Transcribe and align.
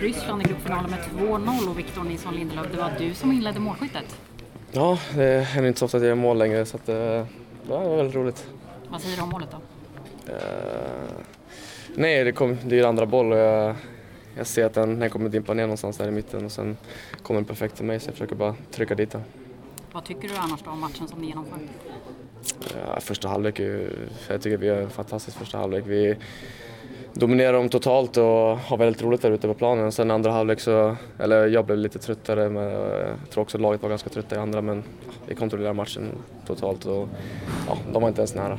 Ryssland 0.00 0.42
i 0.42 0.44
gruppfinalen 0.44 0.90
med 0.90 0.98
2-0 0.98 1.70
och 1.70 1.78
Victor 1.78 2.02
Nilsson 2.02 2.34
Lindelöf, 2.34 2.66
det 2.72 2.76
var 2.76 2.92
du 2.98 3.14
som 3.14 3.32
inledde 3.32 3.60
målskyttet. 3.60 4.20
Ja, 4.72 4.98
det 5.14 5.40
händer 5.40 5.68
inte 5.68 5.78
så 5.78 5.84
ofta 5.84 5.96
att 5.96 6.02
jag 6.02 6.08
gör 6.08 6.14
mål 6.14 6.38
längre 6.38 6.66
så 6.66 6.76
att, 6.76 6.88
eh, 6.88 6.94
det 6.94 7.26
var 7.66 7.96
väldigt 7.96 8.16
roligt. 8.16 8.46
Vad 8.88 9.00
säger 9.00 9.16
du 9.16 9.22
om 9.22 9.28
målet 9.28 9.48
då? 9.50 9.56
Uh, 10.32 10.38
nej, 11.94 12.24
det, 12.24 12.32
kom, 12.32 12.58
det 12.64 12.78
är 12.78 12.84
andra 12.84 13.06
boll 13.06 13.32
och 13.32 13.38
jag, 13.38 13.74
jag 14.36 14.46
ser 14.46 14.64
att 14.64 14.74
den, 14.74 14.98
den 14.98 15.10
kommer 15.10 15.28
dimpa 15.28 15.54
ner 15.54 15.62
någonstans 15.62 15.96
där 15.96 16.08
i 16.08 16.10
mitten 16.10 16.44
och 16.44 16.52
sen 16.52 16.76
kommer 17.22 17.40
den 17.40 17.44
perfekt 17.44 17.76
till 17.76 17.84
mig 17.84 18.00
så 18.00 18.08
jag 18.08 18.14
försöker 18.14 18.34
bara 18.34 18.54
trycka 18.70 18.94
dit 18.94 19.10
den. 19.10 19.22
Vad 19.92 20.04
tycker 20.04 20.28
du 20.28 20.36
annars 20.36 20.60
om 20.66 20.80
matchen 20.80 21.08
som 21.08 21.20
ni 21.20 21.26
genomför? 21.26 21.58
Ja, 22.74 23.00
första 23.00 23.28
halvlek, 23.28 23.60
jag 24.28 24.42
tycker 24.42 24.56
vi 24.56 24.66
gör 24.66 24.82
en 24.82 24.90
fantastisk 24.90 25.38
första 25.38 25.58
halvlek. 25.58 25.84
Vi 25.86 26.16
dominerar 27.14 27.52
dem 27.52 27.68
totalt 27.68 28.16
och 28.16 28.24
har 28.58 28.76
väldigt 28.76 29.02
roligt 29.02 29.22
där 29.22 29.30
ute 29.30 29.48
på 29.48 29.54
planen. 29.54 29.92
Sen 29.92 30.10
andra 30.10 30.32
halvlek 30.32 30.60
så, 30.60 30.96
eller 31.18 31.46
jag 31.46 31.66
blev 31.66 31.78
lite 31.78 31.98
tröttare, 31.98 32.48
men 32.48 32.62
jag 32.62 33.30
tror 33.30 33.42
också 33.42 33.58
laget 33.58 33.82
var 33.82 33.88
ganska 33.88 34.10
trötta 34.10 34.36
i 34.36 34.38
andra, 34.38 34.62
men 34.62 34.82
vi 35.26 35.34
kontrollerar 35.34 35.72
matchen 35.72 36.08
totalt 36.46 36.84
och 36.84 37.08
ja, 37.66 37.78
de 37.92 38.02
var 38.02 38.08
inte 38.08 38.20
ens 38.20 38.34
nära. 38.34 38.58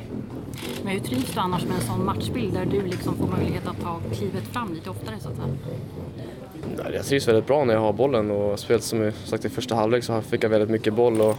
Men 0.84 0.92
hur 0.92 1.00
trivs 1.00 1.32
du 1.34 1.40
annars 1.40 1.64
med 1.64 1.74
en 1.74 1.82
sån 1.82 2.04
matchbild 2.04 2.54
där 2.54 2.66
du 2.66 2.82
liksom 2.82 3.16
får 3.16 3.26
möjlighet 3.26 3.66
att 3.66 3.80
ta 3.80 4.00
klivet 4.12 4.44
fram 4.44 4.74
lite 4.74 4.90
oftare 4.90 5.14
så 5.20 5.28
att 5.28 5.36
säga? 5.36 5.48
Jag 6.94 7.04
trivs 7.04 7.28
väldigt 7.28 7.46
bra 7.46 7.64
när 7.64 7.74
jag 7.74 7.80
har 7.80 7.92
bollen 7.92 8.30
och 8.30 8.58
spelet 8.58 8.84
som 8.84 9.12
sagt 9.24 9.44
i 9.44 9.48
första 9.48 9.74
halvlek 9.74 10.04
så 10.04 10.20
fick 10.20 10.44
jag 10.44 10.48
väldigt 10.50 10.70
mycket 10.70 10.94
boll 10.94 11.20
och 11.20 11.36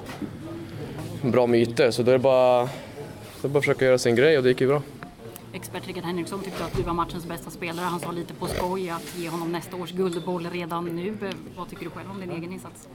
bra 1.22 1.48
myter 1.48 1.92
så 1.92 2.04
då 2.04 2.12
är 2.12 2.14
det 2.14 2.20
bara, 2.20 2.64
det 3.42 3.48
är 3.48 3.48
bara 3.48 3.58
att 3.60 3.64
försöka 3.64 3.86
göra 3.86 3.98
sin 3.98 4.16
grej 4.16 4.38
och 4.38 4.44
det 4.44 4.50
gick 4.50 4.62
ju 4.62 4.68
bra. 4.68 4.82
Expert 5.54 5.88
Rickard 5.88 6.04
Henriksson 6.04 6.44
tyckte 6.44 6.66
att 6.66 6.76
du 6.78 6.82
var 6.82 6.94
matchens 6.94 7.26
bästa 7.26 7.50
spelare. 7.50 7.86
Han 7.86 8.00
sa 8.00 8.12
lite 8.12 8.34
på 8.34 8.48
skoj 8.48 8.90
att 8.90 9.18
ge 9.18 9.30
honom 9.30 9.52
nästa 9.52 9.78
års 9.78 9.92
guldboll 9.92 10.48
redan 10.54 10.86
nu. 10.86 11.18
Vad 11.58 11.70
tycker 11.70 11.84
du 11.84 11.90
själv 11.90 12.12
om 12.12 12.20
din 12.20 12.32
egen 12.32 12.54
insats? 12.54 12.88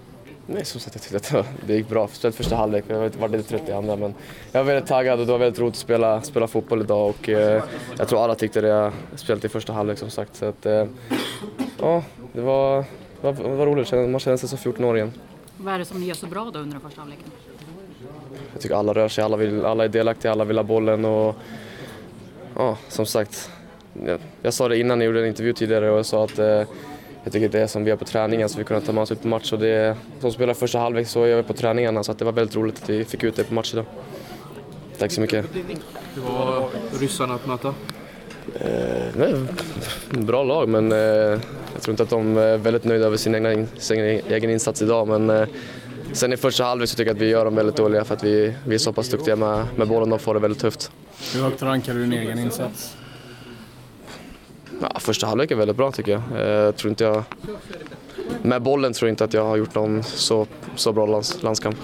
Nej, 0.47 0.65
som 0.65 0.81
sagt, 0.81 0.95
jag 0.95 1.03
tyckte 1.03 1.39
att 1.39 1.47
det 1.67 1.75
gick 1.75 1.89
bra. 1.89 2.09
Speciellt 2.09 2.37
första 2.37 2.57
halvlek. 2.57 2.85
Jag 2.89 3.11
var 3.11 3.29
lite 3.29 3.49
trött 3.49 3.69
i 3.69 3.73
andra, 3.73 3.97
men 3.97 4.15
jag 4.53 4.65
var 4.65 4.73
väldigt 4.73 4.89
taggad 4.89 5.21
och 5.21 5.27
det 5.27 5.33
var 5.33 5.39
väldigt 5.39 5.61
roligt 5.61 5.75
att 5.75 5.79
spela, 5.79 6.23
spela 6.23 6.47
fotboll 6.47 6.81
idag 6.81 7.09
och 7.09 7.29
eh, 7.29 7.63
jag 7.99 8.09
tror 8.09 8.25
alla 8.25 8.35
tyckte 8.35 8.61
det. 8.61 8.69
Jag 8.69 8.93
spelade 9.17 9.47
i 9.47 9.51
första 9.51 9.73
halvlek 9.73 9.99
som 9.99 10.11
sagt. 10.11 10.37
Så 10.37 10.45
att, 10.45 10.67
eh, 10.67 10.87
ja, 11.81 12.03
det 12.33 12.41
var, 12.41 12.85
det 13.21 13.33
var, 13.33 13.33
det 13.33 13.57
var 13.57 13.67
roligt. 13.67 13.93
Man 13.93 14.21
kände 14.21 14.39
sig 14.39 14.49
som 14.49 14.59
14 14.59 14.85
år 14.85 14.97
igen. 14.97 15.13
Vad 15.57 15.75
är 15.75 15.79
det 15.79 15.85
som 15.85 16.01
ni 16.01 16.07
gör 16.07 16.15
så 16.15 16.27
bra 16.27 16.51
då 16.53 16.59
under 16.59 16.73
den 16.73 16.81
första 16.81 17.01
halvleken? 17.01 17.31
Jag 18.53 18.63
tycker 18.63 18.75
alla 18.75 18.95
rör 18.95 19.09
sig, 19.09 19.25
alla, 19.25 19.37
vill, 19.37 19.65
alla 19.65 19.85
är 19.85 19.89
delaktiga, 19.89 20.33
alla 20.33 20.45
vill 20.45 20.57
ha 20.57 20.65
bollen 20.65 21.05
och 21.05 21.37
ja, 22.57 22.79
som 22.89 23.07
sagt. 23.07 23.51
Jag, 24.07 24.21
jag 24.43 24.55
sa 24.55 24.69
det 24.69 24.79
innan 24.79 25.01
jag 25.01 25.07
gjorde 25.07 25.21
en 25.21 25.27
intervju 25.27 25.53
tidigare 25.53 25.91
och 25.91 25.99
jag 25.99 26.07
sa 26.07 26.25
att 26.25 26.39
eh, 26.39 26.63
jag 27.25 27.33
tycker 27.33 27.49
det 27.49 27.61
är 27.61 27.67
som 27.67 27.85
vi 27.85 27.91
gör 27.91 27.97
på 27.97 28.05
träningen 28.05 28.49
så 28.49 28.59
vi 28.59 28.65
kunde 28.65 28.87
ta 28.87 28.93
med 28.93 29.03
oss 29.03 29.13
ut 29.13 29.23
på 29.23 29.29
match 29.29 29.53
och 29.53 29.59
det 29.59 29.97
som 30.21 30.33
spelar 30.33 30.55
första 30.55 30.79
halvlek 30.79 31.09
så 31.09 31.27
gör 31.27 31.37
vi 31.37 31.43
på 31.43 31.53
träningarna 31.53 32.05
så 32.05 32.13
att 32.13 32.19
det 32.19 32.25
var 32.25 32.33
väldigt 32.33 32.57
roligt 32.57 32.83
att 32.83 32.91
vi 32.91 33.05
fick 33.05 33.25
ut 33.25 33.37
det 33.37 33.45
på 33.45 33.55
match 33.55 33.73
idag. 33.73 33.85
Tack 34.99 35.13
så 35.13 35.21
mycket. 35.21 35.47
Hur 36.15 36.23
var 36.23 36.69
ryssarna 37.01 37.35
att 37.35 37.47
möta? 37.47 37.75
Eh, 38.55 39.07
nej, 39.17 39.35
bra 40.11 40.45
lag 40.45 40.69
men 40.69 40.93
eh, 40.93 40.99
jag 40.99 41.83
tror 41.83 41.93
inte 41.93 42.03
att 42.03 42.11
de 42.11 42.37
är 42.37 42.57
väldigt 42.57 42.85
nöjda 42.85 43.07
över 43.07 43.17
sin, 43.17 43.35
egna, 43.35 43.67
sin 43.79 44.01
egen 44.01 44.51
insats 44.51 44.83
idag 44.83 45.09
men 45.09 45.31
eh, 45.31 45.49
sen 46.13 46.33
i 46.33 46.37
första 46.37 46.65
halvlek 46.65 46.89
så 46.89 46.97
tycker 46.97 47.11
jag 47.11 47.17
att 47.17 47.23
vi 47.23 47.29
gör 47.29 47.45
dem 47.45 47.55
väldigt 47.55 47.77
dåliga 47.77 48.05
för 48.05 48.15
att 48.15 48.25
vi, 48.25 48.55
vi 48.67 48.75
är 48.75 48.79
så 48.79 48.93
pass 48.93 49.09
duktiga 49.09 49.37
med, 49.37 49.67
med 49.77 49.89
bollen 49.89 50.13
och 50.13 50.21
får 50.21 50.35
det 50.35 50.41
väldigt 50.41 50.61
tufft. 50.61 50.91
Hur 51.35 51.43
högt 51.43 51.63
rankar 51.63 51.95
du 51.95 52.01
din 52.01 52.13
egen 52.13 52.39
insats? 52.39 52.97
Ja, 54.81 54.99
första 55.01 55.27
halvlek 55.27 55.51
är 55.51 55.57
väldigt 55.57 55.77
bra 55.77 55.93
tycker 55.93 56.13
jag. 56.13 56.49
jag 56.49 56.77
tror 56.77 56.91
inte 56.91 57.05
jag. 57.05 57.23
Med 58.43 58.63
bollen 58.63 58.93
tror 58.93 59.09
jag 59.09 59.13
inte 59.13 59.25
att 59.25 59.35
jag 59.35 59.45
har 59.45 59.57
gjort 59.57 59.75
någon 59.75 60.03
så, 60.03 60.47
så 60.77 60.93
bra 60.93 61.07
lands, 61.07 61.43
landskamp. 61.43 61.77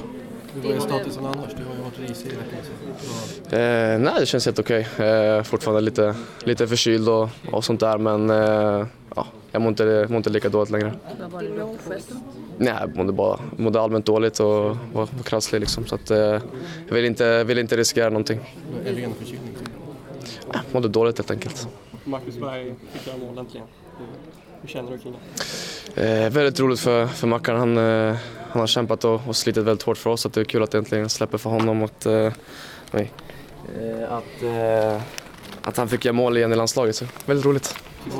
Hur 0.63 0.75
är 0.75 0.81
statusen 0.81 1.27
annars? 1.27 1.51
Du 1.57 1.65
har 1.65 1.75
ju 1.75 1.83
varit 1.83 2.11
risig 2.11 2.27
i 2.27 2.29
veckan. 2.29 2.59
Eh, 3.55 3.99
nej, 3.99 4.15
det 4.21 4.27
känns 4.27 4.47
helt 4.47 4.59
okej. 4.59 4.89
Eh, 4.99 5.43
fortfarande 5.43 5.81
lite, 5.81 6.15
lite 6.45 6.67
förkyld 6.67 7.09
och, 7.09 7.29
och 7.53 7.65
sånt 7.65 7.81
där 7.81 7.99
men 7.99 8.31
eh, 8.31 8.87
ja, 9.17 9.27
jag 9.53 9.63
mår 9.63 9.69
inte, 9.69 10.07
mår 10.09 10.17
inte 10.17 10.31
lika 10.31 10.49
dåligt 10.49 10.71
längre. 10.71 10.93
Vad 11.21 11.31
var 11.31 11.43
det 11.43 11.49
du 11.49 11.99
Nej, 12.59 12.75
jag 12.81 12.97
mådde, 12.97 13.13
bara, 13.13 13.41
mådde 13.57 13.81
allmänt 13.81 14.07
dåligt 14.07 14.41
och 14.41 14.47
var, 14.47 14.77
var 14.93 15.23
krasslig 15.25 15.61
liksom. 15.61 15.87
Så 15.87 15.95
att, 15.95 16.11
eh, 16.11 16.19
jag 16.89 16.95
vill 16.95 17.05
inte, 17.05 17.45
vill 17.45 17.59
inte 17.59 17.77
riskera 17.77 18.09
någonting. 18.09 18.41
En 18.87 19.15
förkylning? 19.15 19.57
Jag 20.53 20.61
mådde 20.73 20.89
dåligt 20.89 21.19
helt 21.19 21.31
enkelt. 21.31 21.69
Marcus 22.05 22.39
Berg 22.39 22.75
fick 22.93 23.07
göra 23.07 23.17
mål 23.17 23.39
äntligen. 23.39 23.67
Hur 24.61 24.69
känner 24.69 24.91
du 24.91 24.99
kring 24.99 25.15
det? 25.95 26.25
Eh, 26.25 26.31
väldigt 26.31 26.61
roligt 26.61 26.81
för, 26.81 27.07
för 27.07 27.27
Mackan. 27.27 27.57
Han, 27.59 27.77
eh, 27.79 28.17
han 28.51 28.61
har 28.61 28.67
kämpat 28.67 29.05
och, 29.05 29.21
och 29.29 29.37
slitit 29.37 29.65
väldigt 29.65 29.83
hårt 29.83 29.99
för 29.99 30.11
oss. 30.11 30.21
Så 30.21 30.29
det 30.29 30.41
är 30.41 30.45
kul 30.45 30.63
att 30.63 30.71
det 30.71 30.79
äntligen 30.79 31.09
släpper 31.09 31.39
för 31.39 31.51
honom. 31.51 31.83
Att, 31.83 32.07
eh, 32.07 32.33
nej, 32.91 33.13
eh, 33.19 33.34
att, 34.09 34.43
eh, 34.43 35.03
att 35.63 35.77
han 35.77 35.89
fick 35.89 36.05
göra 36.05 36.13
mål 36.13 36.37
igen 36.37 36.53
i 36.53 36.57
landslaget. 36.57 36.97
Så 36.97 37.05
väldigt 37.27 37.47
roligt. 37.47 37.77
Det? 38.05 38.13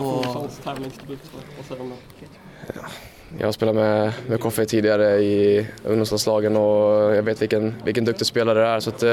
Jag 3.39 3.47
har 3.47 3.53
spelat 3.53 3.75
med, 3.75 4.13
med 4.27 4.41
Koffe 4.41 4.67
tidigare 4.67 5.23
i 5.23 5.67
ungdomslandslagen 5.85 6.57
och 6.57 7.15
jag 7.15 7.23
vet 7.23 7.43
vilken, 7.43 7.75
vilken 7.85 8.05
duktig 8.05 8.27
spelare 8.27 8.61
det 8.61 8.67
är. 8.67 8.81
Så 8.81 8.91
att, 8.91 9.03
eh, 9.03 9.11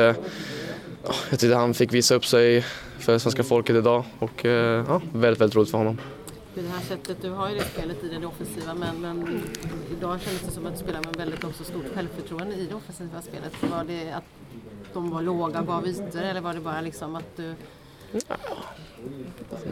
jag 1.30 1.40
tyckte 1.40 1.56
han 1.56 1.74
fick 1.74 1.94
visa 1.94 2.16
upp 2.16 2.26
sig 2.26 2.66
för 3.00 3.18
svenska 3.18 3.44
folket 3.44 3.76
idag 3.76 4.04
och 4.20 4.46
eh, 4.46 4.86
ja, 4.88 5.02
väldigt, 5.14 5.42
väldigt 5.42 5.56
roligt 5.56 5.72
för 5.72 5.78
honom. 5.78 5.98
Det 6.56 6.62
här 6.62 6.82
sättet, 6.82 7.18
du 7.22 7.30
har 7.30 7.50
ju 7.50 7.56
det 7.56 7.64
spelet 7.64 8.04
i 8.04 8.08
det 8.08 8.28
offensiva 8.28 8.74
men, 8.74 9.02
men 9.02 9.42
idag 9.98 10.22
kändes 10.22 10.42
det 10.42 10.52
som 10.52 10.66
att 10.66 10.74
du 10.74 10.80
spelar 10.80 11.00
med 11.04 11.16
väldigt 11.16 11.44
också 11.44 11.64
stort 11.64 11.86
självförtroende 11.96 12.56
i 12.56 12.68
det 12.68 12.76
offensiva 12.76 13.22
spelet. 13.22 13.54
Var 13.72 13.84
det 13.84 14.12
att 14.12 14.24
de 14.94 15.10
var 15.10 15.22
låga 15.22 15.62
gav 15.62 15.88
ytor 15.88 16.22
eller 16.22 16.42
var 16.42 16.54
det 16.54 16.60
bara 16.60 16.82
liksom 16.82 17.16
att 17.16 17.38
du 17.38 17.56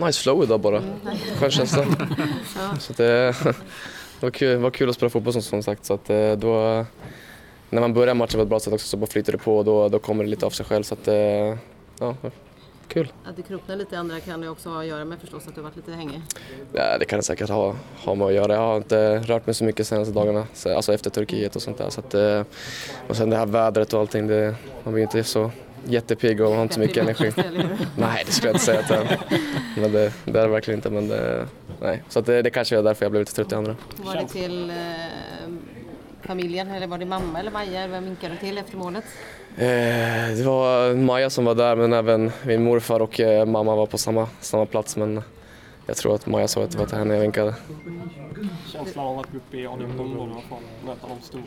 Nice 0.06 0.22
flow 0.24 0.44
idag 0.44 0.60
bara, 0.60 0.84
självkänsla. 1.40 1.86
Så 2.80 2.94
det, 2.94 3.36
det, 4.20 4.26
var 4.26 4.32
kul, 4.32 4.50
det 4.50 4.58
var 4.58 4.72
kul 4.72 4.90
att 4.90 4.96
spela 4.96 5.10
fotboll 5.10 5.34
som, 5.34 5.42
som 5.42 5.64
sagt. 5.64 5.86
Så 5.86 5.94
att 5.94 6.10
eh, 6.10 6.32
då, 6.32 6.86
när 7.70 7.82
man 7.82 7.94
börjar 7.94 8.14
matchen 8.14 8.38
på 8.38 8.42
ett 8.42 8.50
bra 8.50 8.60
sätt 8.60 8.74
också 8.74 8.88
så 8.88 8.98
bara 8.98 9.08
flyter 9.08 9.32
det 9.32 9.38
på 9.38 9.58
och 9.58 9.66
då, 9.66 9.90
då 9.90 10.00
kommer 10.00 10.24
det 10.24 10.30
lite 10.30 10.46
av 10.46 10.50
sig 10.50 10.66
själv. 10.66 10.84
Så 10.84 10.94
att, 10.94 11.08
eh, 11.08 11.58
ja, 12.00 12.16
kul. 12.90 13.12
Att 13.26 13.36
det 13.36 13.42
kroknar 13.42 13.76
lite 13.76 13.96
i 13.96 13.98
andra 13.98 14.20
kan 14.20 14.42
det 14.42 14.50
också 14.50 14.70
ha 14.70 14.80
att 14.80 14.88
göra 14.88 15.06
med 15.06 15.20
förstås 15.20 15.48
att 15.48 15.56
du 15.56 15.62
varit 15.62 15.76
lite 15.76 15.92
hängig? 15.92 16.22
Ja, 16.74 16.98
det 16.98 17.06
kan 17.06 17.20
det 17.20 17.24
säkert 17.24 17.50
ha, 17.50 17.76
ha 18.06 18.16
med 18.16 18.28
att 18.28 18.34
göra. 18.34 18.54
Jag 18.54 18.62
har 18.62 18.78
inte 18.78 19.20
rört 19.20 19.46
mig 19.46 19.56
så 19.56 19.64
mycket 19.64 19.78
de 19.78 19.84
senaste 19.84 20.14
dagarna, 20.14 20.48
alltså 20.76 20.94
efter 20.94 21.10
Turkiet 21.10 21.56
och 21.56 21.62
sånt 21.62 21.78
där. 21.78 21.90
Så 21.90 22.00
att, 22.00 22.14
eh, 22.14 22.44
och 23.08 23.16
sen 23.16 23.30
det 23.30 23.38
här 23.38 23.46
vädret 23.46 23.94
och 23.94 24.00
allting, 24.00 24.28
det, 24.28 24.56
man 24.84 24.94
blir 24.94 25.04
inte 25.04 25.24
så 25.24 25.52
jättepigg 25.86 26.42
och 26.42 26.52
har 26.52 26.62
inte 26.62 26.74
så 26.74 26.80
mycket 26.80 26.98
energi. 26.98 27.32
nej, 27.98 28.24
det 28.26 28.32
skulle 28.32 28.50
jag 28.50 28.56
inte 28.56 28.66
säga 28.66 28.80
att. 28.80 29.20
Men 29.78 29.92
det, 29.92 30.14
det 30.26 30.40
är 30.40 30.44
det 30.44 30.48
verkligen 30.48 30.78
inte. 30.78 30.90
Men 30.90 31.08
det, 31.08 31.48
nej. 31.82 32.04
Så 32.10 32.20
att 32.20 32.26
det, 32.26 32.42
det 32.42 32.50
kanske 32.50 32.78
är 32.78 32.84
därför 32.84 33.06
jag 33.06 33.12
blev 33.12 33.22
lite 33.22 33.36
trött 33.36 33.52
i 33.52 33.56
andra. 33.56 33.76
Var 33.96 34.16
det 34.16 34.28
till 34.28 34.70
eh, 34.70 34.76
familjen 36.30 36.72
eller 36.72 36.88
var 36.88 36.98
det 36.98 37.06
mamma 37.06 37.40
eller 37.40 37.52
Maja? 37.52 37.88
Vem 37.88 38.06
vinkade 38.06 38.34
du 38.34 38.40
till 38.40 38.58
efter 38.58 38.78
målet? 38.78 39.04
Eh, 39.58 40.38
det 40.38 40.44
var 40.46 40.96
Maja 40.96 41.30
som 41.30 41.46
var 41.46 41.56
där 41.56 41.76
men 41.76 41.94
även 41.94 42.32
min 42.46 42.64
morfar 42.64 43.00
och 43.00 43.20
eh, 43.20 43.46
mamma 43.46 43.76
var 43.76 43.86
på 43.86 43.98
samma, 43.98 44.28
samma 44.40 44.66
plats. 44.66 44.98
Men 44.98 45.22
jag 45.86 45.98
tror 45.98 46.16
att 46.16 46.26
Maja 46.26 46.48
sa 46.48 46.64
att 46.64 46.72
det 46.72 46.78
var 46.78 46.86
till 46.86 46.98
henne 46.98 47.14
jag 47.14 47.22
vinkade. 47.22 47.56
Känslan 48.68 49.08
av 49.08 49.20
att 49.20 49.32
gå 49.32 49.38
upp 49.38 49.54
i 49.54 49.68
A19 49.68 50.18
och 50.18 50.62
möta 50.86 51.08
de 51.08 51.22
stora? 51.22 51.44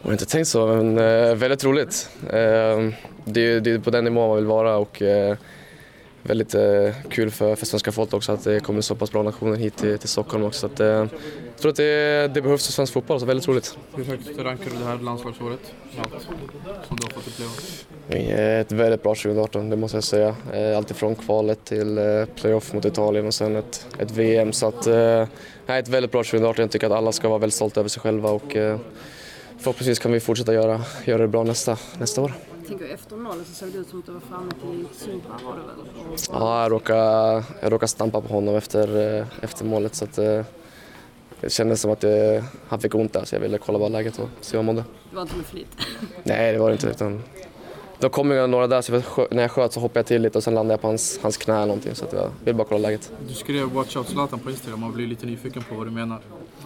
Jag 0.00 0.08
har 0.08 0.12
inte 0.12 0.26
tänkt 0.26 0.48
så, 0.48 0.66
men 0.66 0.98
eh, 0.98 1.34
väldigt 1.34 1.64
roligt. 1.64 2.10
Eh, 2.26 2.78
det, 3.24 3.60
det 3.60 3.70
är 3.70 3.78
på 3.78 3.90
den 3.90 4.04
nivån 4.04 4.28
man 4.28 4.36
vill 4.36 4.46
vara 4.46 4.76
och 4.76 5.02
eh, 5.02 5.36
väldigt 6.24 6.54
eh, 6.54 6.94
kul 7.10 7.30
för, 7.30 7.54
för 7.54 7.66
svenska 7.66 7.92
folket 7.92 8.14
också 8.14 8.32
att 8.32 8.44
det 8.44 8.60
kommer 8.60 8.80
så 8.80 8.94
pass 8.94 9.12
bra 9.12 9.22
nationer 9.22 9.56
hit 9.56 9.76
till, 9.76 9.98
till 9.98 10.08
Stockholm 10.08 10.44
också. 10.44 10.66
Att, 10.66 10.80
eh, 10.80 10.86
jag 10.86 11.08
tror 11.58 11.70
att 11.70 11.76
det, 11.76 12.34
det 12.34 12.42
behövs 12.42 12.66
för 12.66 12.72
svensk 12.72 12.92
fotboll, 12.92 13.20
så 13.20 13.26
väldigt 13.26 13.48
roligt. 13.48 13.78
Hur 13.96 14.04
högt 14.04 14.38
rankar 14.38 14.70
du 14.70 14.76
det 14.78 14.84
här 14.84 14.98
landslagsåret? 14.98 15.60
Allt 15.98 16.22
som 16.88 16.96
du 16.96 17.04
har 17.04 17.10
fått 17.10 17.28
uppleva? 17.28 18.60
Ett 18.60 18.72
väldigt 18.72 19.02
bra 19.02 19.14
2018, 19.14 19.70
det 19.70 19.76
måste 19.76 19.96
jag 19.96 20.04
säga. 20.04 20.36
Eh, 20.52 20.76
Alltifrån 20.76 21.14
kvalet 21.14 21.64
till 21.64 21.98
playoff 22.34 22.72
mot 22.72 22.84
Italien 22.84 23.26
och 23.26 23.34
sen 23.34 23.56
ett, 23.56 23.86
ett 23.98 24.10
VM. 24.10 24.52
Så 24.52 24.68
att, 24.68 24.86
eh, 24.86 25.26
ett 25.66 25.88
väldigt 25.88 26.12
bra 26.12 26.22
2018. 26.24 26.62
Jag 26.62 26.70
tycker 26.70 26.86
att 26.86 26.92
alla 26.92 27.12
ska 27.12 27.28
vara 27.28 27.38
väldigt 27.38 27.54
stolta 27.54 27.80
över 27.80 27.88
sig 27.88 28.00
själva 28.02 28.30
och 28.30 28.56
eh, 28.56 28.78
förhoppningsvis 29.58 29.98
kan 29.98 30.12
vi 30.12 30.20
fortsätta 30.20 30.54
göra, 30.54 30.80
göra 31.04 31.22
det 31.22 31.28
bra 31.28 31.44
nästa, 31.44 31.76
nästa 31.98 32.22
år. 32.22 32.32
Jag 32.64 32.68
tänker 32.68 32.94
efter 32.94 33.16
målet 33.16 33.46
så 33.46 33.54
såg 33.54 33.68
det 33.68 33.78
ut 33.78 33.88
som 33.88 33.98
att 33.98 34.06
du 34.06 34.12
var 34.12 34.20
framme 34.20 34.50
till 34.50 34.86
Simpa 34.92 35.28
var 35.44 35.52
det 35.52 35.62
väl? 35.62 36.16
Ja, 36.30 36.62
jag 36.62 36.72
råkade, 36.72 37.44
jag 37.60 37.72
råkade 37.72 37.88
stampa 37.88 38.20
på 38.20 38.28
honom 38.34 38.54
efter, 38.54 39.18
eh, 39.18 39.26
efter 39.40 39.64
målet 39.64 39.94
så 39.94 40.04
att 40.04 40.18
eh, 40.18 40.44
det 41.40 41.50
kändes 41.50 41.80
som 41.80 41.90
att 41.90 42.00
det, 42.00 42.44
han 42.68 42.80
fick 42.80 42.94
ont 42.94 43.12
där 43.12 43.24
så 43.24 43.34
jag 43.34 43.40
ville 43.40 43.58
kolla 43.58 43.78
bara 43.78 43.88
läget 43.88 44.18
och 44.18 44.28
se 44.40 44.56
hur 44.56 44.58
han 44.58 44.66
mådde. 44.66 44.84
Det 45.10 45.16
var 45.16 45.22
inte 45.22 45.36
med 45.36 45.46
flit? 45.46 45.76
Nej, 46.22 46.52
det 46.52 46.58
var 46.58 46.68
det 46.68 46.72
inte 46.72 46.86
utan 46.86 47.22
då 47.98 48.08
kom 48.08 48.30
ju 48.30 48.46
några 48.46 48.66
där 48.66 48.82
så 48.82 48.92
jag, 48.92 49.02
när 49.30 49.42
jag 49.42 49.50
sköt 49.50 49.72
så 49.72 49.80
hoppade 49.80 49.98
jag 49.98 50.06
till 50.06 50.22
lite 50.22 50.38
och 50.38 50.44
sen 50.44 50.54
landade 50.54 50.72
jag 50.72 50.80
på 50.80 50.86
hans, 50.86 51.18
hans 51.22 51.36
knä 51.36 51.54
eller 51.54 51.66
någonting. 51.66 51.94
Så 51.94 52.04
att 52.04 52.12
jag 52.12 52.30
vill 52.44 52.54
bara 52.54 52.66
kolla 52.68 52.80
läget. 52.80 53.12
Du 53.28 53.34
skrev 53.34 53.72
“Watch 53.72 53.96
out 53.96 54.08
Zlatan” 54.08 54.38
på 54.38 54.50
Instagram 54.50 54.84
och 54.84 54.92
blir 54.92 55.06
lite 55.06 55.26
nyfiken 55.26 55.62
på 55.62 55.74
vad 55.74 55.86
du 55.86 55.90
menar. 55.90 56.20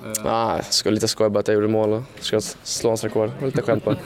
Eh, 0.05 0.27
Ah, 0.27 0.62
skulle 0.62 0.95
lite 0.95 1.09
skoja 1.09 1.31
bara 1.31 1.39
att 1.41 1.49
jag 1.49 1.55
gjorde 1.55 1.69
mål 1.69 1.93
och 1.93 2.03
ska 2.21 2.41
slå 2.62 2.91
hans 2.91 3.05
rekord. 3.05 3.29
Det 3.29 3.41
var 3.41 3.47
Lite 3.47 3.62
skämt 3.62 3.85
bara. 3.85 3.97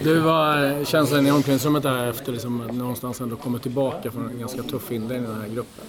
Du, 0.00 0.18
vad 0.20 0.86
känslan 0.88 1.26
i 1.26 1.30
omklädningsrummet 1.30 1.82
där 1.82 2.06
efter 2.10 2.32
liksom 2.32 2.66
någonstans 2.72 3.20
ändå 3.20 3.36
kommit 3.36 3.62
tillbaka 3.62 4.10
från 4.10 4.28
en 4.30 4.38
ganska 4.38 4.62
tuff 4.62 4.92
inledning 4.92 5.30
i 5.30 5.32
den 5.32 5.40
här 5.42 5.48
gruppen? 5.48 5.84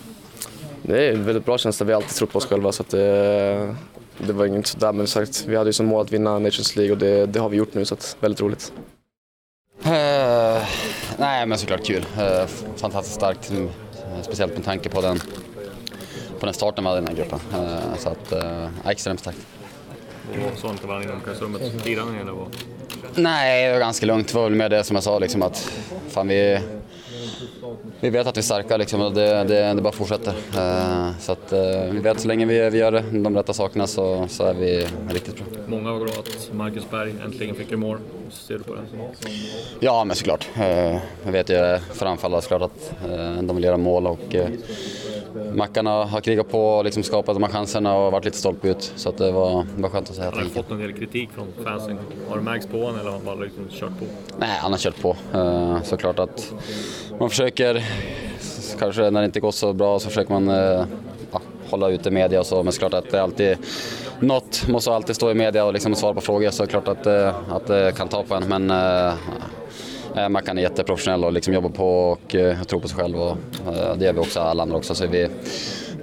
Det 0.81 1.07
är 1.07 1.13
en 1.13 1.25
väldigt 1.25 1.45
bra 1.45 1.57
känsla. 1.57 1.85
Vi 1.85 1.93
har 1.93 2.01
alltid 2.01 2.15
trott 2.15 2.31
på 2.31 2.37
oss 2.37 2.45
själva 2.45 2.71
så 2.71 2.83
att 2.83 2.89
det, 2.89 3.75
det 4.17 4.33
var 4.33 4.45
inget 4.45 4.67
sådär. 4.67 4.93
Men 4.93 5.07
sagt, 5.07 5.45
vi 5.47 5.55
hade 5.55 5.69
ju 5.69 5.73
som 5.73 5.85
mål 5.85 6.01
att 6.05 6.11
vinna 6.11 6.39
Nations 6.39 6.75
League 6.75 6.91
och 6.91 6.97
det, 6.97 7.25
det 7.25 7.39
har 7.39 7.49
vi 7.49 7.57
gjort 7.57 7.73
nu 7.73 7.85
så 7.85 7.93
att 7.93 8.17
väldigt 8.19 8.41
roligt. 8.41 8.73
Eh, 9.83 9.91
nej, 11.17 11.45
men 11.45 11.57
såklart 11.57 11.85
kul. 11.85 12.05
Eh, 12.19 12.47
fantastiskt 12.77 13.15
starkt, 13.15 13.51
speciellt 14.21 14.53
med 14.53 14.65
tanke 14.65 14.89
på 14.89 15.01
den, 15.01 15.19
på 16.39 16.45
den 16.45 16.53
starten 16.53 16.83
vi 16.83 16.89
hade 16.89 17.01
i 17.01 17.05
den 17.05 17.17
här 17.17 17.23
gruppen. 17.23 17.39
Eh, 17.53 17.97
så 17.97 18.09
att, 18.09 18.31
eh, 18.31 18.89
extremt 18.89 19.19
starkt. 19.19 19.37
Och 20.63 20.69
inte 20.71 20.87
varandra 20.87 21.09
i 21.09 21.13
omklädningsrummet? 21.13 21.83
Firade 21.83 22.11
ni 22.11 22.19
eller 22.19 22.31
vad? 22.31 22.47
Nej, 23.15 23.67
det 23.67 23.73
var 23.73 23.79
ganska 23.79 24.05
lugnt. 24.05 24.27
Det 24.27 24.35
var 24.35 24.43
väl 24.43 24.55
mer 24.55 24.69
det 24.69 24.83
som 24.83 24.95
jag 24.95 25.03
sa, 25.03 25.19
liksom 25.19 25.41
att 25.41 25.71
fan, 26.09 26.27
vi, 26.27 26.59
vi 27.99 28.09
vet 28.09 28.27
att 28.27 28.37
vi 28.37 28.39
är 28.39 28.43
starka 28.43 28.77
liksom, 28.77 29.01
och 29.01 29.13
det, 29.13 29.43
det, 29.43 29.73
det 29.73 29.81
bara 29.81 29.93
fortsätter. 29.93 30.33
Eh, 30.57 31.09
så 31.19 31.31
att, 31.31 31.53
vi 31.91 31.99
vet 31.99 32.19
så 32.19 32.27
länge 32.27 32.45
vi, 32.45 32.69
vi 32.69 32.77
gör 32.77 33.03
de 33.11 33.35
rätta 33.35 33.53
sakerna 33.53 33.87
så, 33.87 34.27
så 34.27 34.43
är 34.43 34.53
vi 34.53 34.87
riktigt 35.09 35.35
bra. 35.35 35.45
Många 35.67 35.91
var 35.91 35.97
glada 35.99 36.19
att 36.19 36.49
Marcus 36.53 36.89
Berg 36.89 37.13
äntligen 37.25 37.55
fick 37.55 37.71
göra 37.71 37.79
mål. 37.79 37.97
Ser 38.29 38.57
du 38.57 38.63
på 38.63 38.75
det? 38.75 38.81
Ja, 39.79 40.03
men 40.03 40.15
såklart. 40.15 40.47
Jag 41.25 41.31
vet 41.31 41.49
ju 41.49 41.79
för 41.93 42.05
anfallare 42.05 42.41
såklart 42.41 42.61
att 42.61 42.93
de 43.41 43.55
vill 43.55 43.63
göra 43.63 43.77
mål 43.77 44.07
och 44.07 44.35
Mackan 45.53 45.85
har 45.85 46.21
krigat 46.21 46.49
på 46.51 46.69
och 46.69 46.85
liksom 46.85 47.03
skapat 47.03 47.35
de 47.35 47.43
här 47.43 47.49
chanserna 47.49 47.95
och 47.95 48.11
varit 48.11 48.25
lite 48.25 48.37
stolpe 48.37 48.67
ut. 48.69 48.93
Så 48.95 49.09
att 49.09 49.17
det 49.17 49.31
var, 49.31 49.65
var 49.77 49.89
skönt 49.89 50.09
att 50.09 50.15
säga 50.15 50.31
Han 50.33 50.43
har 50.43 50.49
fått 50.49 50.71
en 50.71 50.79
del 50.79 50.93
kritik 50.93 51.29
från 51.35 51.47
fansen. 51.65 51.97
Har 52.29 52.37
det 52.37 52.43
märkts 52.43 52.67
på 52.67 52.77
honom 52.77 52.95
eller 52.99 53.09
har 53.09 53.17
han 53.17 53.25
bara 53.25 53.35
liksom 53.35 53.67
kört 53.71 53.99
på? 53.99 54.05
Nej, 54.37 54.57
han 54.61 54.71
har 54.71 54.79
kört 54.79 55.01
på. 55.01 55.15
Eh, 55.33 55.81
Såklart 55.83 56.19
att 56.19 56.53
man 57.19 57.29
försöker, 57.29 57.85
kanske 58.79 59.09
när 59.09 59.21
det 59.21 59.25
inte 59.25 59.39
går 59.39 59.51
så 59.51 59.73
bra 59.73 59.99
så 59.99 60.09
försöker 60.09 60.33
man 60.33 60.49
eh, 60.49 60.85
ja, 61.31 61.41
hålla 61.69 61.89
ute 61.89 62.11
media 62.11 62.39
och 62.39 62.45
så. 62.45 62.63
Men 62.63 62.73
såklart 62.73 62.93
att 62.93 63.11
det 63.11 63.17
är 63.17 63.21
alltid 63.21 63.57
något 64.19 64.67
måste 64.67 64.91
alltid 64.93 65.15
stå 65.15 65.31
i 65.31 65.33
media 65.33 65.65
och 65.65 65.73
liksom 65.73 65.95
svara 65.95 66.13
på 66.13 66.21
frågor 66.21 66.49
så 66.49 66.63
är 66.63 66.67
det 66.67 66.71
klart 66.71 66.87
att, 66.87 67.05
eh, 67.05 67.35
att 67.51 67.67
det 67.67 67.97
kan 67.97 68.07
ta 68.07 68.23
på 68.23 68.35
en. 68.35 68.47
Men 68.47 68.71
eh, 70.17 70.29
Mackan 70.29 70.57
är 70.57 70.61
jätteprofessionell 70.61 71.23
och 71.23 71.33
liksom 71.33 71.53
jobbar 71.53 71.69
på 71.69 72.09
och 72.09 72.35
eh, 72.35 72.63
tror 72.63 72.79
på 72.79 72.87
sig 72.87 72.97
själv 72.97 73.17
och 73.21 73.37
eh, 73.67 73.95
det 73.97 74.05
gör 74.05 74.13
vi 74.13 74.19
också 74.19 74.39
alla 74.39 74.63
andra 74.63 74.77
också. 74.77 74.95
Så 74.95 75.07
vi, 75.07 75.29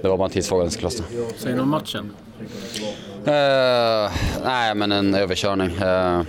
det 0.01 0.07
var 0.07 0.17
bara 0.17 0.25
en 0.25 0.31
tidsfråga 0.31 0.63
det 0.63 0.71
skulle 0.71 0.85
lossna. 0.85 1.05
Säg 1.37 1.51
något 1.53 1.61
om 1.61 1.69
matchen. 1.69 2.11
Eh, 3.25 4.11
nej, 4.45 4.75
men 4.75 4.91
en 4.91 5.15
överkörning. 5.15 5.71
Eh, 5.75 6.21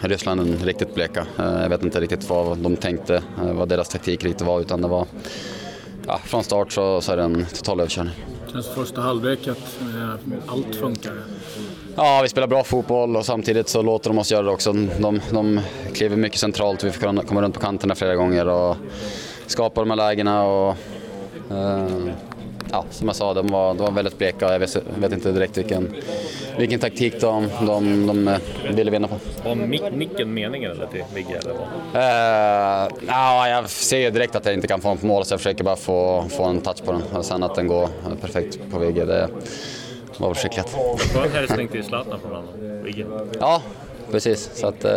Ryssland 0.00 0.40
är 0.40 0.66
riktigt 0.66 0.94
bleka. 0.94 1.26
Eh, 1.38 1.62
jag 1.62 1.68
vet 1.68 1.82
inte 1.82 2.00
riktigt 2.00 2.28
vad 2.28 2.58
de 2.58 2.76
tänkte, 2.76 3.22
vad 3.52 3.68
deras 3.68 3.88
taktik 3.88 4.24
riktigt 4.24 4.46
var, 4.46 4.60
utan 4.60 4.82
det 4.82 4.88
var... 4.88 5.06
Ja, 6.06 6.18
från 6.24 6.44
start 6.44 6.72
så, 6.72 7.00
så 7.00 7.12
är 7.12 7.16
det 7.16 7.22
en 7.22 7.46
total 7.46 7.80
överkörning. 7.80 8.14
Känns 8.52 8.68
första 8.68 9.00
halvlek 9.00 9.48
att 9.48 9.78
allt 10.46 10.74
funkar. 10.74 11.12
Ja, 12.02 12.20
vi 12.22 12.28
spelar 12.28 12.46
bra 12.46 12.64
fotboll 12.64 13.16
och 13.16 13.26
samtidigt 13.26 13.68
så 13.68 13.82
låter 13.82 14.10
de 14.10 14.18
oss 14.18 14.32
göra 14.32 14.42
det 14.42 14.50
också. 14.50 14.72
De, 14.72 15.20
de 15.30 15.60
kliver 15.94 16.16
mycket 16.16 16.38
centralt, 16.38 16.84
vi 16.84 16.90
får 16.90 17.22
komma 17.26 17.42
runt 17.42 17.54
på 17.54 17.60
kanterna 17.60 17.94
flera 17.94 18.14
gånger 18.14 18.48
och 18.48 18.76
skapa 19.46 19.80
de 19.80 19.90
här 19.90 19.96
lägena. 19.96 20.44
Och, 20.44 20.76
eh, 21.50 21.86
ja, 22.70 22.84
som 22.90 23.06
jag 23.06 23.16
sa, 23.16 23.34
de 23.34 23.46
var, 23.46 23.74
de 23.74 23.82
var 23.82 23.90
väldigt 23.90 24.18
bleka. 24.18 24.52
Jag 24.52 24.58
vet, 24.58 24.76
vet 24.98 25.12
inte 25.12 25.32
direkt 25.32 25.58
vilken, 25.58 25.94
vilken 26.58 26.80
taktik 26.80 27.20
de, 27.20 27.48
de, 27.66 28.06
de 28.06 28.28
eh, 28.28 28.38
ville 28.74 28.90
vinna 28.90 29.08
på. 29.08 29.16
Var 29.44 29.54
mick, 29.54 29.82
nicken 29.92 30.34
meningen 30.34 30.70
eller 30.70 30.86
till 30.86 31.04
Vigge 31.14 31.38
eller 31.38 31.52
vad? 31.52 31.62
Uh, 31.94 32.98
ja, 33.06 33.48
jag 33.48 33.70
ser 33.70 33.98
ju 33.98 34.10
direkt 34.10 34.36
att 34.36 34.44
jag 34.44 34.54
inte 34.54 34.68
kan 34.68 34.80
få 34.80 34.88
den 34.88 34.98
på 34.98 35.06
mål 35.06 35.24
så 35.24 35.32
jag 35.32 35.40
försöker 35.40 35.64
bara 35.64 35.76
få, 35.76 36.24
få 36.30 36.44
en 36.44 36.60
touch 36.60 36.84
på 36.84 36.92
den. 36.92 37.02
Och 37.12 37.24
sen 37.24 37.42
att 37.42 37.54
den 37.54 37.66
går 37.66 37.88
perfekt 38.20 38.58
på 38.70 38.78
Vigge, 38.78 39.04
det 39.04 39.28
var 40.20 40.28
väl 40.28 40.36
skickligt. 40.36 40.76
Skön 41.14 41.32
hälsning 41.32 41.68
till 41.68 41.84
Zlatan 41.84 42.20
från 42.20 42.30
honom, 42.34 42.82
Vigge. 42.84 43.06
Ja, 43.40 43.62
precis. 44.10 44.50
Så 44.54 44.66
att, 44.66 44.84
uh, 44.84 44.90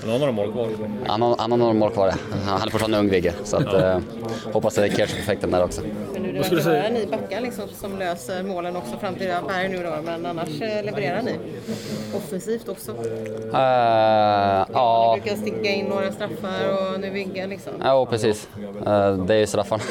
Han 0.00 0.10
har 0.10 0.18
några 0.18 0.32
mål 0.32 0.52
kvar. 0.52 0.68
han, 1.06 1.22
har, 1.22 1.36
han 1.38 1.50
har 1.50 1.58
några 1.58 1.72
mål 1.72 1.90
kvar. 1.90 2.08
ja. 2.08 2.14
Han 2.46 2.68
är 2.68 2.70
fortfarande 2.70 2.98
ung 2.98 3.08
Vigge, 3.08 3.32
så 3.44 3.56
att, 3.56 3.74
uh, 3.74 3.98
hoppas 4.52 4.74
det 4.74 4.86
är 4.86 4.90
perfekten 4.96 5.50
där 5.50 5.64
också. 5.64 5.82
Nu 6.32 6.42
det 6.42 6.64
bara 6.64 6.88
ni 6.88 7.06
backar 7.06 7.40
liksom 7.40 7.68
som 7.68 7.98
löser 7.98 8.42
målen 8.42 8.76
också 8.76 8.96
fram 8.96 9.14
till 9.14 9.28
Berg 9.48 9.68
nu 9.68 9.82
då, 9.82 10.02
men 10.04 10.26
annars 10.26 10.62
eh, 10.62 10.84
levererar 10.84 11.22
ni. 11.22 11.38
Offensivt 12.16 12.68
också. 12.68 12.92
Uh, 12.92 12.96
Ni 12.98 13.50
ja, 14.72 15.18
brukar 15.20 15.36
sticka 15.36 15.70
in 15.70 15.86
några 15.86 16.12
straffar 16.12 16.92
och 16.94 17.00
nu 17.00 17.10
Vigge 17.10 17.46
liksom. 17.46 17.72
ja, 17.84 18.06
precis. 18.06 18.48
Uh, 18.86 19.24
det 19.24 19.34
är 19.34 19.38
ju 19.38 19.46
straffarna. 19.46 19.82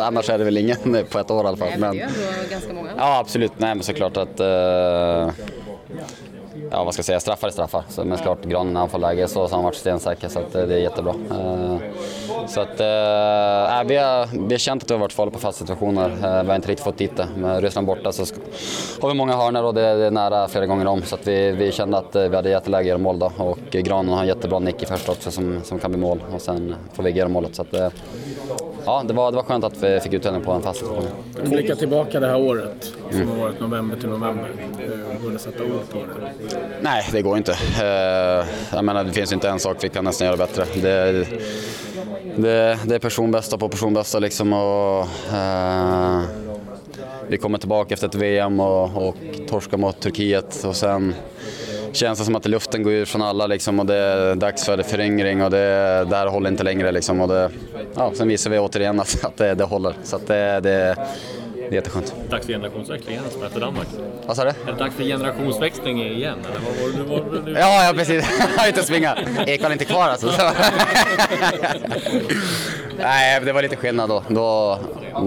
Annars 0.00 0.30
är 0.30 0.38
det 0.38 0.44
väl 0.44 0.56
ingen 0.56 0.78
på 1.10 1.18
ett 1.18 1.30
år 1.30 1.44
i 1.44 1.48
alla 1.48 1.56
fall. 1.56 1.68
Nej, 1.68 1.78
men 1.78 1.96
det 1.96 2.02
är 2.02 2.08
ju 2.08 2.38
ändå 2.38 2.50
ganska 2.50 2.72
många. 2.72 2.90
Ja, 2.96 3.18
absolut. 3.18 3.52
Nej, 3.56 3.74
men 3.74 3.84
såklart 3.84 4.16
att... 4.16 4.40
eh, 4.40 5.30
ja, 6.70 6.84
vad 6.84 6.94
ska 6.94 6.98
jag 6.98 7.04
säga? 7.04 7.20
Straffar 7.20 7.48
är 7.48 7.52
straffar. 7.52 7.84
Så, 7.88 8.04
men 8.04 8.18
såklart, 8.18 8.44
Granen 8.44 8.72
när 8.72 8.80
han 8.80 8.88
får 8.88 8.98
läge 8.98 9.28
så, 9.28 9.34
så 9.34 9.40
har 9.40 9.48
han 9.48 9.64
varit 9.64 9.76
stensäker, 9.76 10.28
så 10.28 10.38
att, 10.38 10.54
eh, 10.54 10.66
det 10.66 10.74
är 10.74 10.78
jättebra. 10.78 11.14
Eh, 11.30 11.76
så 12.48 12.60
att, 12.60 12.80
eh, 12.80 12.86
vi, 13.88 13.96
har, 13.96 14.46
vi 14.48 14.54
har 14.54 14.58
känt 14.58 14.82
att 14.82 14.90
vi 14.90 14.94
har 14.94 15.00
varit 15.00 15.12
farliga 15.12 15.32
på 15.32 15.38
fasta 15.38 15.58
situationer. 15.58 16.04
Eh, 16.10 16.42
vi 16.42 16.48
har 16.48 16.54
inte 16.56 16.68
riktigt 16.68 16.84
fått 16.84 16.98
dit 16.98 17.16
det. 17.16 17.28
Med 17.36 17.62
Ryssland 17.62 17.86
borta 17.86 18.12
så 18.12 18.22
sk- 18.22 18.40
har 19.00 19.08
vi 19.08 19.14
många 19.14 19.36
hörnor 19.36 19.62
och 19.62 19.74
det, 19.74 19.82
är 19.86 20.10
nära 20.10 20.48
flera 20.48 20.66
gånger 20.66 20.86
om. 20.86 21.02
Så 21.02 21.14
att 21.14 21.26
vi, 21.26 21.50
vi 21.50 21.72
kände 21.72 21.98
att 21.98 22.16
eh, 22.16 22.22
vi 22.28 22.36
hade 22.36 22.50
jätteläge 22.50 22.80
att 22.82 22.86
göra 22.88 22.98
mål 22.98 23.18
då. 23.18 23.32
Och 23.36 23.58
Granen 23.70 24.14
har 24.14 24.20
en 24.20 24.28
jättebra 24.28 24.58
nick 24.58 24.82
i 24.82 24.86
första 24.86 25.12
också 25.12 25.30
som, 25.30 25.60
som 25.64 25.78
kan 25.78 25.90
bli 25.90 26.00
mål. 26.00 26.22
Och 26.34 26.40
sen 26.42 26.74
får 26.92 27.02
vi 27.02 27.10
göra 27.10 27.28
målet. 27.28 27.54
Så 27.54 27.62
att, 27.62 27.74
eh, 27.74 27.88
ja, 28.84 29.02
det 29.06 29.12
var, 29.14 29.30
det 29.30 29.36
var 29.36 29.42
skönt 29.44 29.64
att 29.64 29.82
vi 29.82 30.00
fick 30.00 30.12
utdelning 30.12 30.42
på 30.42 30.52
en 30.52 30.62
fast 30.62 30.78
situation. 30.80 31.06
Om 31.42 31.42
vi 31.42 31.48
blickar 31.56 31.74
tillbaka 31.74 32.20
det 32.20 32.26
här 32.26 32.40
året, 32.40 32.92
som 33.10 33.28
har 33.28 33.36
varit 33.36 33.60
november 33.60 33.96
till 33.96 34.08
november. 34.08 34.46
Eh, 34.80 35.22
Går 35.22 35.30
det 35.30 35.36
att 35.36 35.40
sätta 35.42 35.64
ord 35.64 35.70
på 35.92 35.98
det? 35.98 36.56
Nej, 36.80 37.04
det 37.12 37.22
går 37.22 37.36
inte. 37.36 37.54
Jag 38.72 38.84
menar, 38.84 39.04
det 39.04 39.12
finns 39.12 39.32
inte 39.32 39.48
en 39.48 39.58
sak 39.58 39.76
vi 39.80 39.88
kan 39.88 40.04
nästan 40.04 40.26
göra 40.26 40.36
bättre. 40.36 40.64
Det, 40.82 41.26
det, 42.36 42.78
det 42.84 42.94
är 42.94 42.98
personbästa 42.98 43.58
på 43.58 43.68
personbästa 43.68 44.18
liksom 44.18 44.52
och 44.52 45.00
eh, 45.32 46.22
vi 47.28 47.38
kommer 47.38 47.58
tillbaka 47.58 47.94
efter 47.94 48.08
ett 48.08 48.14
VM 48.14 48.60
och, 48.60 49.08
och 49.08 49.16
torskar 49.48 49.78
mot 49.78 50.00
Turkiet 50.00 50.64
och 50.64 50.76
sen 50.76 51.14
känns 51.92 52.18
det 52.18 52.24
som 52.24 52.36
att 52.36 52.46
luften 52.46 52.82
går 52.82 52.92
ur 52.92 53.04
från 53.04 53.22
alla 53.22 53.46
liksom 53.46 53.80
och 53.80 53.86
det 53.86 53.94
är 53.94 54.34
dags 54.34 54.64
för 54.64 54.82
föryngring 54.82 55.42
och 55.42 55.50
det, 55.50 56.06
det 56.10 56.16
här 56.16 56.26
håller 56.26 56.50
inte 56.50 56.64
längre 56.64 56.92
liksom 56.92 57.20
och 57.20 57.28
det, 57.28 57.50
ja, 57.94 58.12
sen 58.14 58.28
visar 58.28 58.50
vi 58.50 58.58
återigen 58.58 59.00
att, 59.00 59.24
att 59.24 59.36
det, 59.36 59.54
det 59.54 59.64
håller. 59.64 59.94
Så 60.02 60.16
att 60.16 60.26
det, 60.26 60.60
det, 60.60 60.96
det 61.68 61.74
är 61.74 61.74
jätteskönt. 61.74 62.14
Dags 62.30 62.46
för 62.46 62.52
generationsväxling 62.52 63.12
igen 63.14 63.24
som 63.30 63.42
efter 63.42 63.60
Danmark. 63.60 63.86
Vad 64.26 64.36
sa 64.36 64.44
du? 64.44 64.50
Är 64.50 64.54
det 64.66 64.72
dags 64.72 64.94
för 64.96 65.02
generationsväxling 65.04 66.02
igen 66.02 66.38
eller 66.50 66.60
vad 66.60 66.76
var 66.76 66.88
det 66.92 67.42
nu? 67.44 67.52
Var? 67.52 67.60
Ja, 67.60 67.84
ja 67.86 67.92
precis. 67.94 68.24
Jag 68.56 68.62
har 68.62 68.68
inte 68.68 68.82
svinga. 68.82 69.16
Ekvall 69.46 69.70
är 69.70 69.72
inte 69.72 69.84
kvar 69.84 70.08
alltså. 70.08 70.28
Så. 70.28 70.42
Nej, 72.98 73.40
det 73.40 73.52
var 73.52 73.62
lite 73.62 73.76
skillnad 73.76 74.08
då. 74.08 74.22
Då, 74.28 74.78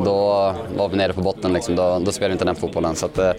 då 0.05 0.53
var 0.75 0.89
vi 0.89 0.97
nere 0.97 1.13
på 1.13 1.21
botten 1.21 1.53
liksom. 1.53 1.75
Då, 1.75 1.99
då 1.99 2.11
spelade 2.11 2.29
vi 2.29 2.33
inte 2.33 2.45
den 2.45 2.55
fotbollen. 2.55 2.95
Så 2.95 3.05
att, 3.05 3.17
eh, 3.17 3.31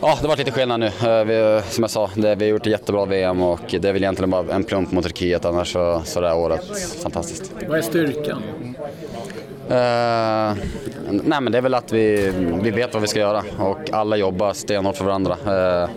ja, 0.00 0.18
det 0.22 0.28
var 0.28 0.36
lite 0.36 0.50
skillnad 0.50 0.80
nu. 0.80 0.86
Eh, 0.86 1.24
Vi, 1.24 1.60
som 1.70 1.82
jag 1.84 1.90
sa, 1.90 2.10
det, 2.14 2.34
vi 2.34 2.44
har 2.44 2.50
gjort 2.50 2.66
ett 2.66 2.72
jättebra 2.72 3.04
VM 3.04 3.42
och 3.42 3.60
det 3.70 3.84
är 3.88 3.92
väl 3.92 4.02
egentligen 4.02 4.30
bara 4.30 4.54
en 4.54 4.64
plump 4.64 4.92
mot 4.92 5.04
Turkiet. 5.04 5.44
Annars 5.44 5.72
så, 5.72 6.02
så 6.04 6.20
det 6.20 6.28
här 6.28 6.36
året 6.36 6.64
fantastiskt. 7.02 7.52
Vad 7.68 7.78
är 7.78 7.82
styrkan? 7.82 8.42
Eh, 9.68 10.56
nej 11.10 11.40
men 11.40 11.52
det 11.52 11.58
är 11.58 11.62
väl 11.62 11.74
att 11.74 11.92
vi, 11.92 12.32
vi 12.62 12.70
vet 12.70 12.92
vad 12.92 13.02
vi 13.02 13.08
ska 13.08 13.18
göra 13.18 13.44
och 13.58 13.90
alla 13.92 14.16
jobbar 14.16 14.52
stenhårt 14.52 14.96
för 14.96 15.04
varandra. 15.04 15.36
Eh, 15.46 15.88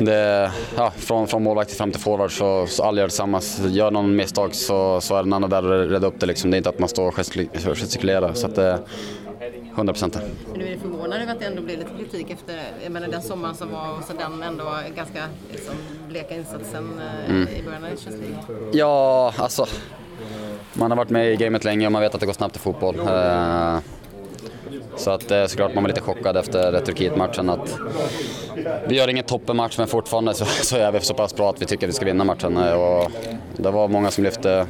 det, 0.00 0.50
ja, 0.76 0.90
från, 0.96 1.28
från 1.28 1.42
målvakt 1.42 1.72
fram 1.72 1.90
till 1.92 2.00
forward 2.00 2.32
så, 2.38 2.66
så 2.66 2.82
alla 2.82 3.00
gör 3.00 3.08
tillsammans. 3.08 3.60
Gör 3.66 3.90
någon 3.90 4.16
misstag 4.16 4.54
så, 4.54 5.00
så 5.00 5.16
är 5.16 5.22
den 5.22 5.32
andra 5.32 5.48
där 5.48 5.64
och 5.64 5.90
räddar 5.90 6.08
upp 6.08 6.20
det. 6.20 6.26
Liksom. 6.26 6.50
Det 6.50 6.56
är 6.56 6.58
inte 6.58 6.68
att 6.68 6.78
man 6.78 6.88
står 6.88 7.06
och 7.08 7.14
gestikul- 7.18 7.74
gestikulerar. 7.74 8.32
Så 8.32 8.46
att 8.46 8.54
det, 8.54 8.78
100 9.74 9.92
procent. 9.92 10.18
Men 10.50 10.58
du 10.58 10.66
är 10.66 10.78
förvånad 10.78 11.22
över 11.22 11.32
att 11.32 11.40
det 11.40 11.46
ändå 11.46 11.62
blev 11.62 11.78
lite 11.78 11.90
kritik 11.98 12.30
efter 12.30 12.60
jag 12.82 12.92
menar, 12.92 13.08
den 13.08 13.22
sommaren 13.22 13.54
som 13.54 13.72
var 13.72 13.92
och 13.98 14.04
så 14.04 14.12
den 14.12 14.42
ändå 14.42 14.64
ganska 14.96 15.22
liksom, 15.52 15.74
bleka 16.08 16.34
insatsen 16.34 16.90
eh, 17.00 17.30
Mm. 17.30 17.48
i 17.48 17.62
början 17.62 17.84
av 17.84 17.90
League. 17.90 18.70
Ja, 18.72 19.34
alltså. 19.38 19.66
Man 20.72 20.90
har 20.90 20.96
varit 20.96 21.10
med 21.10 21.32
i 21.32 21.36
gamet 21.36 21.64
länge 21.64 21.86
och 21.86 21.92
man 21.92 22.02
vet 22.02 22.14
att 22.14 22.20
det 22.20 22.26
går 22.26 22.32
snabbt 22.32 22.56
i 22.56 22.58
fotboll. 22.58 22.98
Eh, 22.98 23.78
så 24.96 25.10
att 25.10 25.30
eh, 25.30 25.46
såklart 25.46 25.74
man 25.74 25.84
var 25.84 25.88
lite 25.88 26.00
chockad 26.00 26.36
efter 26.36 26.80
Turkiet-matchen 26.80 27.50
att 27.50 27.78
vi 28.88 28.94
gör 28.96 29.08
ingen 29.10 29.24
toppenmatch 29.24 29.78
men 29.78 29.86
fortfarande 29.86 30.34
så, 30.34 30.44
så 30.44 30.76
är 30.76 30.92
vi 30.92 31.00
så 31.00 31.14
pass 31.14 31.36
bra 31.36 31.50
att 31.50 31.62
vi 31.62 31.66
tycker 31.66 31.86
att 31.86 31.88
vi 31.88 31.94
ska 31.94 32.04
vinna 32.04 32.24
matchen. 32.24 32.56
Eh, 32.56 32.72
och 32.72 33.10
det 33.56 33.70
var 33.70 33.88
många 33.88 34.10
som 34.10 34.24
lyfte, 34.24 34.66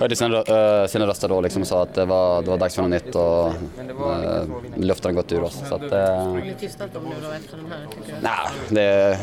höjde 0.00 0.16
sina, 0.16 0.36
äh, 0.82 0.86
sina 0.86 1.06
röster 1.06 1.28
då 1.28 1.40
liksom 1.40 1.62
och 1.62 1.68
sa 1.68 1.82
att 1.82 1.94
det 1.94 2.04
var, 2.04 2.42
det 2.42 2.50
var 2.50 2.58
dags 2.58 2.74
för 2.74 2.82
något 2.82 2.90
nytt 2.90 3.14
och 3.14 3.46
äh, 3.46 4.42
luften 4.76 5.08
har 5.08 5.22
gått 5.22 5.32
ur 5.32 5.42
oss. 5.42 5.62
Så 5.68 5.74
att, 5.74 5.92
äh, 5.92 5.98
Har 5.98 6.34
ni 6.34 6.54
tystat 6.60 6.94
dem 6.94 7.02
nu 7.04 7.14
då 7.26 7.32
efter 7.32 7.56
den 7.56 7.66
här? 7.66 7.86
Tycker 8.06 8.22
nah, 8.22 8.50
det, 8.68 9.18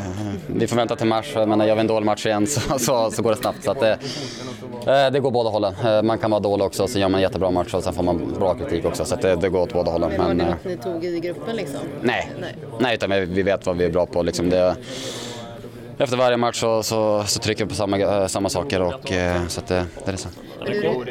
vi 0.46 0.66
får 0.66 0.76
vänta 0.76 0.96
till 0.96 1.06
mars, 1.06 1.34
men 1.34 1.66
gör 1.66 1.74
vi 1.74 1.80
en 1.80 1.86
dålig 1.86 2.06
match 2.06 2.26
igen 2.26 2.46
så, 2.46 2.78
så, 2.78 3.10
så 3.10 3.22
går 3.22 3.30
det 3.30 3.36
snabbt. 3.36 3.64
Så 3.64 3.70
att 3.70 3.80
det, 3.80 3.98
eh, 4.86 5.10
det 5.12 5.20
går 5.20 5.30
båda 5.30 5.50
hållen. 5.50 5.74
Eh, 5.84 6.02
Man 6.02 6.18
kan 6.18 6.30
vara 6.30 6.40
dålig 6.40 6.66
också, 6.66 6.86
så 6.86 6.98
gör 6.98 7.08
man 7.08 7.14
en 7.14 7.22
jättebra 7.22 7.50
match 7.50 7.74
och 7.74 7.84
sen 7.84 7.92
får 7.92 8.02
man 8.02 8.34
bra 8.38 8.54
kritik 8.54 8.84
också. 8.84 9.04
Så 9.04 9.14
att 9.14 9.22
det, 9.22 9.36
det 9.36 9.48
går 9.48 9.60
åt 9.60 9.72
båda 9.72 9.90
hållen. 9.90 10.10
Men 10.10 10.18
var 10.18 10.28
Men, 10.28 10.38
det 10.38 10.44
eh, 10.44 10.50
något 10.50 10.64
ni 10.64 10.76
tog 10.76 11.04
i 11.04 11.20
gruppen 11.20 11.56
liksom? 11.56 11.80
nej, 12.02 12.30
Nej. 12.40 12.54
nej 12.78 12.94
utan 12.94 13.10
vi, 13.10 13.24
vi 13.24 13.42
vet 13.42 13.66
vad 13.66 13.76
vi 13.76 13.84
är 13.84 13.90
bra 13.90 14.03
på. 14.06 14.22
Liksom 14.22 14.50
det, 14.50 14.76
efter 15.98 16.16
varje 16.16 16.36
match 16.36 16.60
så, 16.60 16.82
så, 16.82 17.24
så 17.26 17.40
trycker 17.40 17.64
vi 17.64 17.68
på 17.68 17.74
samma, 17.74 17.98
eh, 17.98 18.26
samma 18.26 18.48
saker 18.48 18.80
och 18.82 19.12
eh, 19.12 19.46
så 19.48 19.60
att 19.60 19.66
det, 19.66 19.86
det 20.04 20.12
är 20.12 20.16
så. 20.16 20.28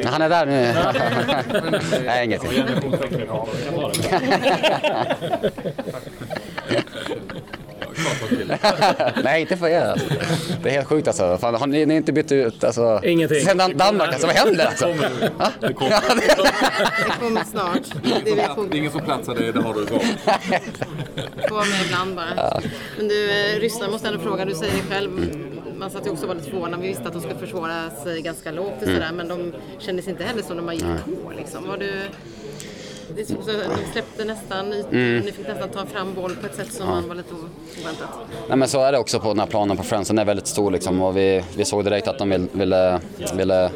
Han 0.06 0.22
är 0.22 0.30
där 0.30 0.46
nu. 0.46 0.74
nej, 2.06 2.26
ingenting. 2.26 2.64
Nej, 9.24 9.42
inte 9.42 9.58
för 9.58 9.68
er 9.68 9.82
alltså. 9.86 10.08
Det 10.64 10.70
är 10.70 10.74
helt 10.74 10.88
sjukt 10.88 11.08
alltså. 11.08 11.38
Fan, 11.42 11.56
har 11.56 11.68
ni, 11.68 11.86
ni 11.86 11.94
har 11.94 11.98
inte 11.98 12.12
bytt 12.14 12.32
ut 12.32 12.64
alltså, 12.64 13.02
Ingenting. 13.04 13.46
sen 13.46 13.58
Dan- 13.58 13.78
Danmark 13.78 14.08
alltså. 14.10 14.28
Vad 14.28 14.36
händer 14.36 14.66
alltså? 14.66 14.86
Det 15.60 15.74
kommer. 15.74 15.92
Ja, 15.92 16.02
det- 16.16 16.36
Det 17.06 17.14
kommer 17.20 17.44
snart. 17.44 17.82
Det 18.24 18.32
är 18.32 18.56
får 18.56 18.66
Det 18.70 18.76
är 18.76 18.80
ingen 18.80 18.92
som 18.92 19.02
platsar, 19.02 19.36
det, 19.36 19.52
det 19.52 19.62
har 19.62 19.74
du 19.74 19.86
kvar. 19.86 20.00
få 21.50 21.56
med 21.56 21.86
ibland 21.86 22.16
bara. 22.16 22.62
Men 22.98 23.08
du, 23.08 23.32
eh, 23.32 23.60
Ryssland 23.60 23.92
måste 23.92 24.08
ändå 24.08 24.20
fråga, 24.20 24.46
du 24.46 24.56
säger 24.56 24.74
själv, 24.90 25.10
man 25.78 25.90
satt 25.92 26.06
ju 26.06 26.10
också 26.12 26.34
lite 26.34 26.50
förvånad, 26.50 26.82
vi 26.82 26.88
visste 26.88 27.04
att 27.08 27.14
de 27.14 27.22
skulle 27.22 27.40
försvara 27.40 27.90
sig 28.04 28.22
ganska 28.22 28.52
lågt 28.52 28.74
och 28.78 28.84
sådär, 28.88 29.10
men 29.14 29.28
de 29.28 29.54
kändes 29.80 30.08
inte 30.08 30.24
heller 30.24 30.42
som 30.44 30.58
de 30.58 30.66
bara 30.66 30.74
gick 30.74 30.84
på 31.06 31.32
liksom. 31.38 31.68
Var 31.68 31.78
du, 31.78 31.92
det 33.16 33.26
så, 33.26 33.34
så, 33.34 33.52
de 33.52 33.92
släppte 33.92 34.26
nästan 34.26 34.74
ytor, 34.74 35.26
ni 35.26 35.32
fick 35.32 35.48
nästan 35.48 35.70
ta 35.70 35.86
fram 35.86 36.14
boll 36.14 36.36
på 36.36 36.46
ett 36.46 36.56
sätt 36.56 36.74
som 36.74 36.88
man 36.88 37.08
var 37.08 37.16
lite 37.16 37.34
oväntat. 37.34 38.10
Nej, 38.48 38.58
men 38.58 38.68
så 38.68 38.82
är 38.82 38.92
det 38.92 38.98
också 38.98 39.20
på 39.20 39.28
den 39.28 39.40
här 39.40 39.48
planen 39.48 39.78
på 39.78 39.84
Friends. 39.84 40.08
Den 40.08 40.20
är 40.20 40.26
väldigt 40.26 40.48
stor 40.48 40.72
liksom, 40.72 41.02
och 41.02 41.18
vi, 41.18 41.44
vi 41.58 41.66
såg 41.66 41.84
direkt 41.84 42.08
att 42.08 42.20
de 42.20 42.30
vill, 42.30 42.48
ville, 42.52 43.00
ville 43.34 43.72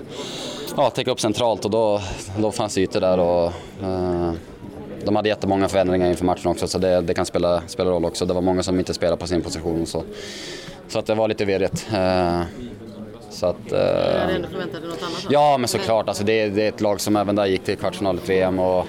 ja, 0.78 0.90
täcka 0.90 1.12
upp 1.12 1.20
centralt 1.20 1.66
och 1.66 1.72
då, 1.72 2.02
då 2.38 2.52
fanns 2.52 2.76
det 2.76 2.82
ytor 2.82 3.00
där. 3.00 3.20
Och, 3.20 3.46
eh, 3.82 4.32
de 5.06 5.16
hade 5.16 5.30
jättemånga 5.30 5.68
förändringar 5.68 6.08
inför 6.08 6.26
matchen 6.26 6.52
också 6.52 6.68
så 6.68 6.78
det, 6.78 7.02
det 7.02 7.14
kan 7.14 7.26
spela, 7.26 7.62
spela 7.68 7.92
roll 7.92 8.06
också. 8.06 8.26
Det 8.26 8.34
var 8.34 8.42
många 8.42 8.64
som 8.64 8.80
inte 8.80 8.94
spelade 8.94 9.18
på 9.18 9.28
sin 9.28 9.42
position 9.42 9.86
så, 9.86 10.04
så 10.88 11.00
att 11.00 11.06
det 11.06 11.16
var 11.16 11.28
lite 11.28 11.46
virrigt. 11.46 11.88
Eh, 11.94 12.42
så 13.38 13.46
att, 13.46 13.72
eh, 13.72 13.80
Jag 13.80 14.20
hade 14.20 14.34
ändå 14.34 14.48
förväntat 14.48 14.82
dig 14.82 14.90
något 14.90 15.04
annat. 15.04 15.26
Ja, 15.30 15.58
men 15.58 15.68
såklart. 15.68 16.08
Alltså, 16.08 16.24
det, 16.24 16.42
är, 16.42 16.50
det 16.50 16.64
är 16.64 16.70
ett 16.70 16.82
lag 16.82 17.02
som 17.02 17.16
även 17.16 17.36
där 17.36 17.46
gick 17.46 17.64
till 17.64 17.78
kvartsfinal 17.78 18.18
i 18.18 18.28
VM. 18.28 18.60
Och 18.60 18.86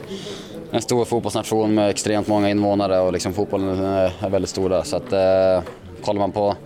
en 0.71 0.83
stor 0.83 1.05
fotbollsnation 1.05 1.75
med 1.75 1.91
extremt 1.91 2.27
många 2.27 2.51
invånare 2.51 3.01
och 3.01 3.13
liksom 3.13 3.35
fotbollen 3.35 3.85
är 3.85 4.29
väldigt 4.29 4.51
stor 4.51 4.69
där. 4.69 4.83
Så 4.83 4.97
att, 4.97 5.13
eh, 5.13 5.71
kollar 6.05 6.21
man 6.21 6.33
på, 6.33 6.57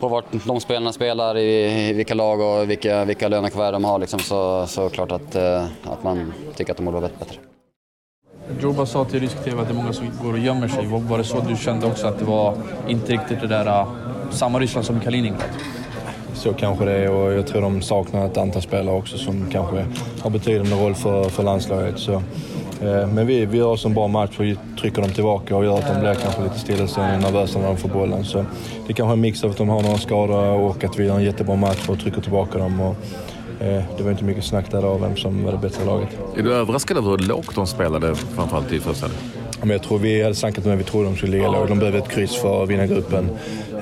på 0.00 0.08
vart 0.08 0.24
de 0.44 0.60
spelarna 0.60 0.92
spelar, 0.92 1.36
i, 1.36 1.88
i 1.88 1.92
vilka 1.92 2.14
lag 2.14 2.40
och 2.40 2.70
vilka, 2.70 3.04
vilka 3.04 3.28
lönekuvert 3.28 3.72
de 3.72 3.84
har 3.84 3.98
liksom, 3.98 4.20
så, 4.20 4.66
så 4.66 4.80
är 4.80 4.84
det 4.84 4.94
klart 4.94 5.12
att, 5.12 5.34
eh, 5.34 5.64
att 5.84 6.04
man 6.04 6.32
tycker 6.56 6.72
att 6.72 6.76
de 6.76 6.86
borde 6.86 7.00
vara 7.00 7.10
bättre. 7.18 7.36
Joba 8.60 8.86
sa 8.86 9.04
till 9.04 9.20
rysk 9.20 9.44
TV 9.44 9.60
att 9.62 9.68
det 9.68 9.72
är 9.72 9.76
många 9.76 9.92
som 9.92 10.06
går 10.22 10.32
och 10.32 10.38
gömmer 10.38 10.68
sig. 10.68 10.86
Var 10.86 10.98
var 10.98 11.18
det 11.18 11.24
så 11.24 11.40
du 11.40 11.56
kände 11.56 11.86
också 11.86 12.06
att 12.06 12.18
det 12.18 12.24
var 12.24 12.54
inte 12.88 13.12
riktigt 13.12 13.40
det 13.40 13.46
där 13.46 13.66
uh, 13.66 13.88
samma 14.30 14.58
Ryssland 14.58 14.86
som 14.86 14.96
i 14.96 15.00
Kaliningrad? 15.00 15.48
Så 16.34 16.52
kanske 16.52 16.84
det 16.84 16.92
är 16.92 17.10
och 17.10 17.32
jag 17.32 17.46
tror 17.46 17.62
de 17.62 17.82
saknar 17.82 18.26
ett 18.26 18.36
antal 18.36 18.62
spelare 18.62 18.96
också 18.96 19.18
som 19.18 19.46
kanske 19.52 19.84
har 20.20 20.30
betydande 20.30 20.76
roll 20.76 20.94
för, 20.94 21.24
för 21.24 21.42
landslaget. 21.42 21.98
Så, 21.98 22.12
eh, 22.12 23.06
men 23.12 23.26
vi, 23.26 23.46
vi 23.46 23.58
gör 23.58 23.66
oss 23.66 23.84
en 23.84 23.94
bra 23.94 24.08
match 24.08 24.38
och 24.38 24.78
trycker 24.80 25.02
dem 25.02 25.10
tillbaka 25.10 25.56
och 25.56 25.64
gör 25.64 25.78
att 25.78 25.94
de 25.94 26.00
blir 26.00 26.14
kanske 26.14 26.42
lite 26.42 26.58
stillastående 26.58 27.14
och 27.14 27.22
nervösa 27.22 27.58
när 27.58 27.66
de 27.66 27.76
får 27.76 27.88
bollen. 27.88 28.24
Så 28.24 28.38
det 28.38 28.92
är 28.92 28.94
kanske 28.94 29.10
är 29.10 29.12
en 29.12 29.20
mix 29.20 29.44
av 29.44 29.50
att 29.50 29.56
de 29.56 29.68
har 29.68 29.82
några 29.82 29.98
skador 29.98 30.60
och 30.60 30.84
att 30.84 30.98
vi 30.98 31.04
gör 31.04 31.16
en 31.16 31.24
jättebra 31.24 31.56
match 31.56 31.88
och 31.88 32.00
trycker 32.00 32.20
tillbaka 32.20 32.58
dem. 32.58 32.80
Och, 32.80 32.96
eh, 33.64 33.82
det 33.96 34.02
var 34.02 34.10
inte 34.10 34.24
mycket 34.24 34.44
snack 34.44 34.70
där 34.70 34.82
av 34.82 35.00
vem 35.00 35.16
som 35.16 35.44
var 35.44 35.52
det 35.52 35.58
bättre 35.58 35.84
laget. 35.84 36.08
Är 36.36 36.42
du 36.42 36.54
överraskad 36.54 36.96
över 36.96 37.10
hur 37.10 37.18
lågt 37.18 37.54
de 37.54 37.66
spelade, 37.66 38.14
framförallt 38.14 38.72
i 38.72 38.80
första 38.80 39.06
halvlek? 39.06 39.39
Men 39.60 39.70
jag 39.70 39.82
tror 39.82 39.98
vi 39.98 40.22
hade 40.22 40.34
snackat 40.34 40.64
med 40.64 40.78
vi 40.78 40.84
trodde 40.84 41.08
de 41.08 41.16
skulle 41.16 41.32
ligga 41.32 41.50
lågt. 41.50 41.68
De 41.68 41.78
behöver 41.78 41.98
ett 41.98 42.08
kryss 42.08 42.36
för 42.36 42.62
att 42.62 42.68
vinna 42.68 42.86
gruppen. 42.86 43.30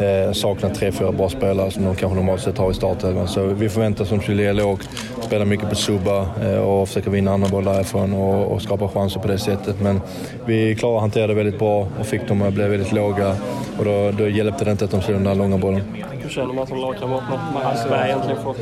Eh, 0.00 0.32
saknar 0.32 0.70
tre, 0.70 0.92
fyra 0.92 1.12
bra 1.12 1.28
spelare 1.28 1.70
som 1.70 1.84
de 1.84 1.96
kanske 1.96 2.16
normalt 2.16 2.40
sett 2.40 2.58
har 2.58 2.70
i 2.70 2.74
startelvan. 2.74 3.28
Så 3.28 3.44
vi 3.46 3.68
förväntar 3.68 4.04
oss 4.04 4.12
att 4.12 4.18
de 4.18 4.22
skulle 4.22 4.36
ligga 4.36 4.52
lågt, 4.52 4.88
spela 5.20 5.44
mycket 5.44 5.68
på 5.68 5.74
subba 5.74 6.26
eh, 6.42 6.58
och 6.58 6.88
försöka 6.88 7.10
vinna 7.10 7.32
andra 7.32 7.48
boll 7.48 7.64
därifrån 7.64 8.12
och, 8.12 8.52
och 8.52 8.62
skapa 8.62 8.88
chanser 8.88 9.20
på 9.20 9.28
det 9.28 9.38
sättet. 9.38 9.80
Men 9.80 10.00
vi 10.46 10.74
klarade 10.74 10.96
att 10.96 11.02
hantera 11.02 11.26
det 11.26 11.34
väldigt 11.34 11.58
bra 11.58 11.88
och 12.00 12.06
fick 12.06 12.28
dem 12.28 12.42
att 12.42 12.54
bli 12.54 12.68
väldigt 12.68 12.92
låga. 12.92 13.36
Och 13.78 13.84
då, 13.84 14.10
då 14.18 14.28
hjälpte 14.28 14.64
det 14.64 14.70
inte 14.70 14.84
att 14.84 14.90
de 14.90 15.02
slog 15.02 15.16
den 15.16 15.24
där 15.24 15.34
långa 15.34 15.58
bollen. 15.58 15.82
Hur 16.22 16.28
känner 16.28 16.54
man 16.54 16.66
som 16.66 16.78
lagkamrat 16.78 17.22
när 17.28 17.64
man 17.64 17.76
ska 17.76 18.06
egentligen 18.06 18.42
få... 18.42 18.54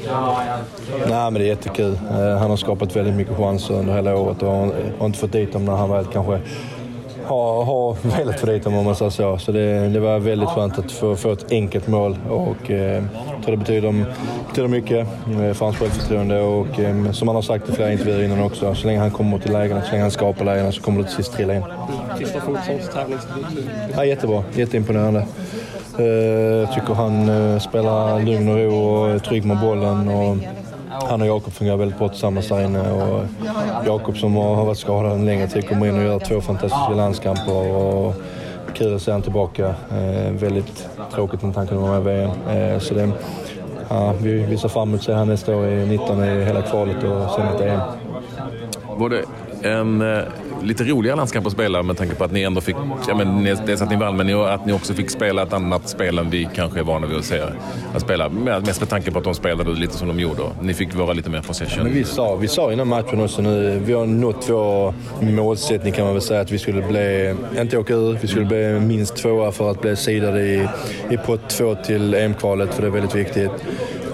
Nej, 1.09 1.31
men 1.31 1.35
det 1.35 1.45
är 1.45 1.49
jättekul. 1.49 1.99
Eh, 2.11 2.39
Han 2.39 2.51
har 2.51 2.57
skapat 2.57 2.97
väldigt 2.97 3.15
mycket 3.15 3.37
chanser 3.37 3.75
under 3.75 3.95
hela 3.95 4.17
året 4.17 4.43
och 4.43 4.53
har 4.53 4.73
har 4.99 5.07
inte 5.07 5.19
fått 5.19 5.33
dit 5.33 5.53
dem 5.53 5.65
när 5.65 5.73
han 5.73 5.91
väl 5.91 6.05
kanske 6.13 6.41
har, 7.27 7.65
har 7.65 7.97
velat 8.19 8.41
få 8.41 8.47
dit 8.47 8.65
dem 8.65 8.75
om 8.77 8.85
man 8.85 8.97
säger 8.97 9.11
så. 9.11 9.39
Så 9.39 9.53
det, 9.53 9.89
det 9.89 10.01
var 10.01 10.19
väldigt 10.19 10.49
skönt 10.49 10.79
att 10.79 10.93
få, 10.93 11.17
få 11.17 11.33
ett 11.33 11.53
enkelt 11.53 11.87
mål 11.89 12.17
och 12.31 12.71
eh, 12.71 13.03
jag 13.37 13.45
tror 13.45 13.51
det 13.51 13.57
betyder, 13.57 14.05
betyder 14.49 14.69
mycket 14.69 14.99
eh, 15.31 15.53
för 15.53 15.65
hans 15.65 15.77
självförtroende 15.77 16.41
och 16.43 16.81
eh, 16.81 17.11
som 17.13 17.29
han 17.29 17.35
har 17.35 17.43
sagt 17.43 17.69
i 17.69 17.73
flera 17.73 17.93
intervjuer 17.93 18.23
innan 18.25 18.43
också, 18.43 18.75
så 18.75 18.87
länge 18.87 18.99
han 18.99 19.11
kommer 19.11 19.39
till 19.39 19.53
lägena, 19.53 19.83
så 19.83 19.91
länge 19.91 20.03
han 20.03 20.11
skapar 20.11 20.45
lägena 20.45 20.73
så 20.73 20.83
kommer 20.83 20.99
det 21.03 21.07
till 21.09 21.17
sist 21.17 21.33
trilla 21.33 21.55
in. 21.55 21.63
Sista 22.19 22.41
Fotsons 22.41 22.89
tävlingsdebut. 22.95 23.47
Ja, 23.97 24.05
jättebra, 24.05 24.43
jätteimponerande. 24.55 25.27
Eh, 25.99 26.05
Jag 26.07 26.73
tycker 26.75 26.95
han 26.95 27.29
eh, 27.29 27.59
spelar 27.59 28.21
lugn 28.21 28.49
och 28.49 28.57
ro 28.57 28.75
och 28.75 29.11
är 29.11 29.19
trygg 29.19 29.45
med 29.45 29.61
bollen. 29.61 30.09
Och 30.09 30.37
han 31.09 31.21
och 31.21 31.27
Jakob 31.27 31.53
fungerar 31.53 31.77
väldigt 31.77 31.99
bra 31.99 32.09
tillsammans 32.09 32.49
där 32.49 32.65
inne. 32.65 32.91
Och 32.93 33.25
Jakob 33.87 34.17
som 34.19 34.37
har 34.37 34.65
varit 34.65 34.79
skadad 34.79 35.13
en 35.13 35.25
längre 35.27 35.47
tid 35.49 35.69
kommer 35.69 35.87
in 35.87 35.97
och 35.99 36.03
gör 36.05 36.19
två 36.19 36.41
fantastiska 36.41 36.95
landskamper. 36.95 37.75
Och 37.77 38.15
kul 38.75 38.95
att 38.97 39.03
se 39.03 39.11
honom 39.11 39.23
tillbaka. 39.23 39.67
Eh, 39.91 40.33
Väldigt 40.33 40.89
tråkigt 41.15 41.45
att 41.45 41.57
han 41.57 41.67
kunde 41.67 41.89
vara 41.89 42.01
med 42.01 42.13
i 42.15 42.17
VM. 42.17 42.73
Eh, 42.73 42.79
Så 42.79 42.95
det, 42.95 43.09
ja, 43.89 44.13
vi, 44.21 44.33
vi 44.43 44.57
ser 44.59 44.69
fram 44.69 44.89
emot 44.89 45.01
att 45.01 45.05
se 45.07 45.13
honom 45.13 45.29
nästa 45.29 45.57
år 45.57 45.67
i 45.67 45.87
19 45.87 46.25
i 46.25 46.45
hela 46.45 46.63
kvalet 46.63 46.97
och 46.97 47.31
sen 47.31 47.47
ett 47.49 47.61
EM. 47.61 47.81
Var 48.97 49.09
det 49.09 49.23
en 49.69 50.01
eh, 50.17 50.23
lite 50.63 50.85
roligare 50.85 51.17
landskamp 51.17 51.47
att 51.47 51.53
spela 51.53 51.83
med 51.83 51.97
tanke 51.97 52.15
på 52.15 52.25
att 52.25 52.33
ni 52.33 52.43
ändå 52.43 52.61
fick, 52.61 52.77
ja 53.09 53.15
men 53.15 53.45
dels 53.67 53.83
att 53.83 53.91
ni 53.91 53.97
vann, 53.97 54.17
men 54.17 54.41
att 54.41 54.67
ni 54.67 54.73
också 54.73 54.95
fick 54.95 55.11
spela 55.11 55.43
ett 55.43 55.53
annat 55.53 55.89
spel 55.89 56.19
än 56.19 56.31
vi 56.31 56.49
kanske 56.55 56.79
är 56.79 56.85
vana 56.85 57.07
vid 57.07 57.19
att 57.19 57.25
se 57.25 57.41
att 57.95 58.03
spela. 58.03 58.29
Mest 58.29 58.81
med 58.81 58.89
tanke 58.89 59.11
på 59.11 59.19
att 59.19 59.25
de 59.25 59.35
spelade 59.35 59.71
lite 59.71 59.95
som 59.95 60.09
de 60.09 60.21
gjorde. 60.21 60.43
Ni 60.63 60.75
fick 60.75 60.95
vara 60.95 61.13
lite 61.13 61.31
mer 61.31 61.41
possession. 61.41 61.85
Men 61.85 61.93
vi 61.93 62.05
sa, 62.05 62.37
vi 62.37 62.49
sa 62.49 62.73
innan 62.73 62.89
matchen 62.89 63.21
också 63.21 63.43
nu, 63.43 63.83
vi 63.85 63.93
har 63.93 64.07
nått 64.07 64.47
vår 64.49 64.95
målsättning 65.21 65.93
kan 65.93 66.05
man 66.05 66.15
väl 66.15 66.23
säga 66.23 66.41
att 66.41 66.51
vi 66.51 66.59
skulle 66.59 66.83
bli, 66.83 67.35
inte 67.61 67.79
åka 67.79 67.95
ur, 67.95 68.19
vi 68.23 68.29
skulle 68.29 68.47
bli 68.47 68.81
minst 68.81 69.17
tvåa 69.17 69.53
för 69.53 69.71
att 69.71 69.81
bli 69.81 69.97
sidade 69.97 70.41
i, 70.41 70.69
i 71.11 71.17
pott 71.17 71.49
två 71.49 71.75
till 71.75 72.15
EM-kvalet 72.15 72.75
för 72.75 72.83
det 72.83 72.89
är 72.89 72.93
väldigt 72.93 73.15
viktigt. 73.15 73.51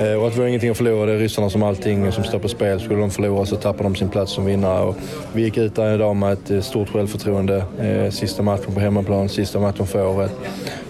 Eh, 0.01 0.15
och 0.15 0.27
att 0.27 0.37
vi 0.37 0.41
har 0.41 0.49
ingenting 0.49 0.71
att 0.71 0.77
förlora, 0.77 1.07
det 1.07 1.13
är 1.13 1.19
ryssarna 1.19 1.51
som 1.51 1.63
allting 1.63 2.13
som 2.13 2.25
står 2.25 2.39
på 2.39 2.49
spel. 2.49 2.81
Skulle 2.81 3.01
de 3.01 3.11
förlora 3.11 3.47
så 3.47 3.57
tappar 3.57 3.85
de 3.85 3.97
sin 3.97 4.09
plats 4.09 4.33
som 4.33 4.45
vinnare. 4.45 4.83
Och 4.83 4.97
vi 5.33 5.43
gick 5.43 5.57
ut 5.57 5.75
där 5.75 5.95
idag 5.95 6.17
med 6.17 6.33
ett 6.33 6.51
eh, 6.51 6.61
stort 6.61 6.89
självförtroende. 6.89 7.65
Eh, 7.81 8.11
sista 8.11 8.43
matchen 8.43 8.75
på 8.75 8.81
hemmaplan, 8.81 9.29
sista 9.29 9.59
matchen 9.59 9.87
för 9.87 10.07
året. 10.07 10.33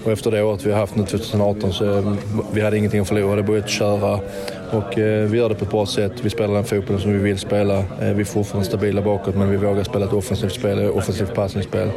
Och 0.05 0.13
efter 0.13 0.31
det 0.31 0.43
året 0.43 0.67
vi 0.67 0.73
har 0.73 0.79
haft 0.79 0.97
nu 0.97 1.05
2018 1.07 1.73
så 1.73 1.99
eh, 1.99 2.13
vi 2.53 2.61
hade 2.61 2.79
ingenting 2.79 3.01
att 3.01 3.09
förlora. 3.09 3.37
Det 3.37 3.43
började 3.43 3.69
köra. 3.69 4.21
Och 4.71 4.99
eh, 4.99 5.29
vi 5.29 5.39
gör 5.39 5.49
det 5.49 5.55
på 5.55 5.65
ett 5.65 5.71
bra 5.71 5.87
sätt. 5.87 6.13
Vi 6.23 6.31
spelar 6.31 6.55
den 6.55 6.65
fotbollen 6.65 7.03
som 7.03 7.13
vi 7.13 7.19
vill 7.19 7.39
spela. 7.39 7.79
Eh, 7.79 7.85
vi 8.15 8.21
är 8.21 8.25
fortfarande 8.25 8.69
stabila 8.69 9.03
bakåt 9.03 9.35
men 9.35 9.51
vi 9.51 9.57
vågar 9.57 9.85
spela 9.85 10.05
ett 10.05 10.13
offensivt 10.13 10.53
spel, 10.53 10.79
ett 10.79 10.91
offensivt 10.95 11.35
passningsspel. 11.35 11.91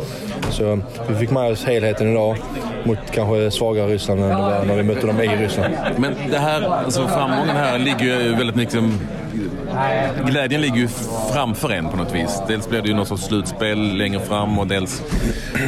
Så 0.49 0.71
eh, 0.71 0.77
vi 1.07 1.15
fick 1.15 1.31
med 1.31 1.51
oss 1.51 1.63
helheten 1.65 2.11
idag 2.11 2.37
mot 2.83 2.97
kanske 3.11 3.51
svagare 3.51 3.87
Ryssland 3.87 4.19
än 4.21 4.29
var 4.29 4.63
när 4.65 4.75
vi 4.75 4.83
mötte 4.83 5.07
dem 5.07 5.21
i 5.21 5.27
Ryssland. 5.27 5.73
Men 5.97 6.13
det 6.31 6.37
här, 6.39 6.61
alltså 6.61 7.07
framgången 7.07 7.55
här 7.55 7.79
ligger 7.79 8.21
ju 8.21 8.35
väldigt 8.35 8.55
mycket... 8.55 8.73
som- 8.73 8.99
Glädjen 10.25 10.61
ligger 10.61 10.77
ju 10.77 10.87
framför 11.33 11.69
en 11.69 11.89
på 11.89 11.97
något 11.97 12.15
vis. 12.15 12.41
Dels 12.47 12.69
blir 12.69 12.81
det 12.81 12.87
ju 12.87 12.93
något 12.93 13.07
sorts 13.07 13.23
slutspel 13.23 13.97
längre 13.97 14.19
fram 14.19 14.59
och 14.59 14.67
dels 14.67 15.01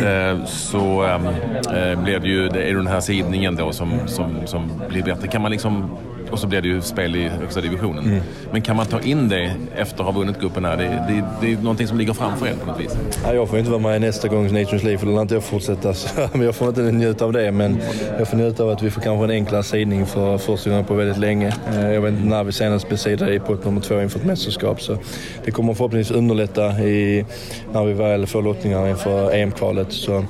eh, 0.04 0.46
så 0.46 1.04
eh, 1.06 2.04
blir 2.04 2.20
det 2.20 2.28
ju 2.28 2.50
det 2.50 2.70
är 2.70 2.76
den 2.76 2.88
här 2.88 3.00
sidningen 3.00 3.56
då 3.56 3.72
som, 3.72 3.92
som, 4.06 4.38
som 4.46 4.72
blir 4.90 5.04
bättre. 5.04 5.28
Kan 5.28 5.42
man 5.42 5.52
liksom 5.52 5.90
och 6.32 6.40
så 6.40 6.48
blir 6.48 6.62
det 6.62 6.68
ju 6.68 6.82
spel 6.82 7.16
i 7.16 7.28
högsta 7.30 7.62
divisionen. 7.62 8.22
Men 8.52 8.62
kan 8.62 8.76
man 8.76 8.86
ta 8.86 9.00
in 9.00 9.30
det 9.30 9.52
efter 9.76 10.00
att 10.00 10.06
ha 10.06 10.12
vunnit 10.20 10.40
gruppen 10.42 10.66
här? 10.66 10.78
Det, 10.78 10.84
det, 10.84 11.24
det 11.42 11.54
är 11.54 11.58
någonting 11.58 11.88
som 11.88 11.98
ligger 11.98 12.14
framför 12.14 12.46
en 12.48 12.58
på 12.58 12.66
något 12.66 12.80
vis. 12.80 12.98
Ja, 13.26 13.34
jag 13.34 13.50
får 13.50 13.60
inte 13.60 13.72
vara 13.72 13.82
med 13.82 14.02
nästa 14.02 14.28
gångs 14.28 14.52
Nations 14.52 14.84
League 14.84 14.98
för 14.98 15.06
då 15.06 15.12
lär 15.12 15.22
inte 15.22 15.34
jag 15.34 15.44
fortsätta. 15.44 15.94
Men 16.34 16.42
jag 16.42 16.56
får 16.56 16.68
inte 16.68 16.82
njuta 16.82 17.26
av 17.26 17.34
det. 17.34 17.52
Men 17.52 17.80
jag 18.18 18.28
får 18.28 18.38
njuta 18.38 18.64
av 18.64 18.70
att 18.70 18.84
vi 18.84 18.92
får 18.92 19.02
kanske 19.02 19.24
en 19.24 19.32
enklare 19.32 19.64
sidning 19.64 20.06
för 20.06 20.38
första 20.38 20.70
gången 20.70 20.86
på 20.86 20.94
väldigt 20.94 21.18
länge. 21.18 21.54
Eh, 21.74 21.92
Jag 21.94 22.02
vet 22.02 22.14
inte 22.14 22.26
när 22.26 22.44
vi 22.44 22.52
senast 22.52 22.88
blev 22.88 22.98
sidade 22.98 23.34
i 23.34 23.40
pott 23.40 23.66
nummer 23.66 23.82
två 23.82 23.97
inför 24.04 24.20
ett 24.20 24.26
mästerskap. 24.26 24.82
Så 24.82 24.98
det 25.46 25.52
kommer 25.52 25.74
förhoppningsvis 25.74 26.18
underlätta 26.18 26.80
i, 26.80 27.26
när 27.74 27.86
vi 27.86 27.94
väl 27.94 28.28
får 28.28 28.42
lottningar 28.42 28.88
inför 28.88 29.32
EM-kvalet. 29.36 29.88
Så 29.90 30.26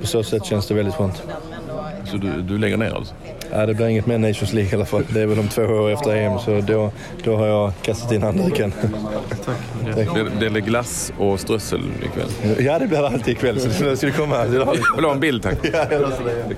på 0.00 0.06
så 0.06 0.22
sätt 0.22 0.44
känns 0.44 0.66
det 0.66 0.74
väldigt 0.74 0.94
skönt. 0.94 1.22
Så 2.04 2.16
du, 2.16 2.42
du 2.42 2.58
lägger 2.58 2.76
ner 2.76 2.94
alltså? 2.94 3.14
Ja, 3.52 3.66
det 3.66 3.74
blir 3.74 3.86
inget 3.86 4.06
mer 4.06 4.18
Nations 4.18 4.52
League 4.52 4.72
i 4.72 4.74
alla 4.74 4.84
fall. 4.84 5.04
Det 5.14 5.20
är 5.20 5.26
väl 5.26 5.38
om 5.38 5.48
två 5.48 5.62
år 5.62 5.90
efter 5.90 6.16
EM 6.16 6.38
så 6.38 6.60
då, 6.60 6.90
då 7.24 7.36
har 7.36 7.46
jag 7.46 7.72
kastat 7.82 8.12
in 8.12 8.22
handduken. 8.22 8.72
Tack. 9.44 10.14
Blir, 10.14 10.38
blir 10.38 10.50
det 10.50 10.60
glass 10.60 11.12
och 11.18 11.40
strössel 11.40 11.80
ikväll? 12.02 12.56
Ja, 12.66 12.78
det 12.78 12.86
blir 12.86 12.98
det 12.98 13.08
alltid 13.08 13.28
ikväll. 13.28 13.60
Så 13.60 13.84
det 13.84 13.96
skulle 13.96 14.12
komma. 14.12 14.36
Jag 14.36 14.46
vill 14.96 15.04
ha 15.04 15.12
en 15.12 15.20
bild 15.20 15.42
tack. 15.42 15.58
Ja, 15.72 15.86
jag 15.90 16.00
löser 16.00 16.24
det. 16.24 16.56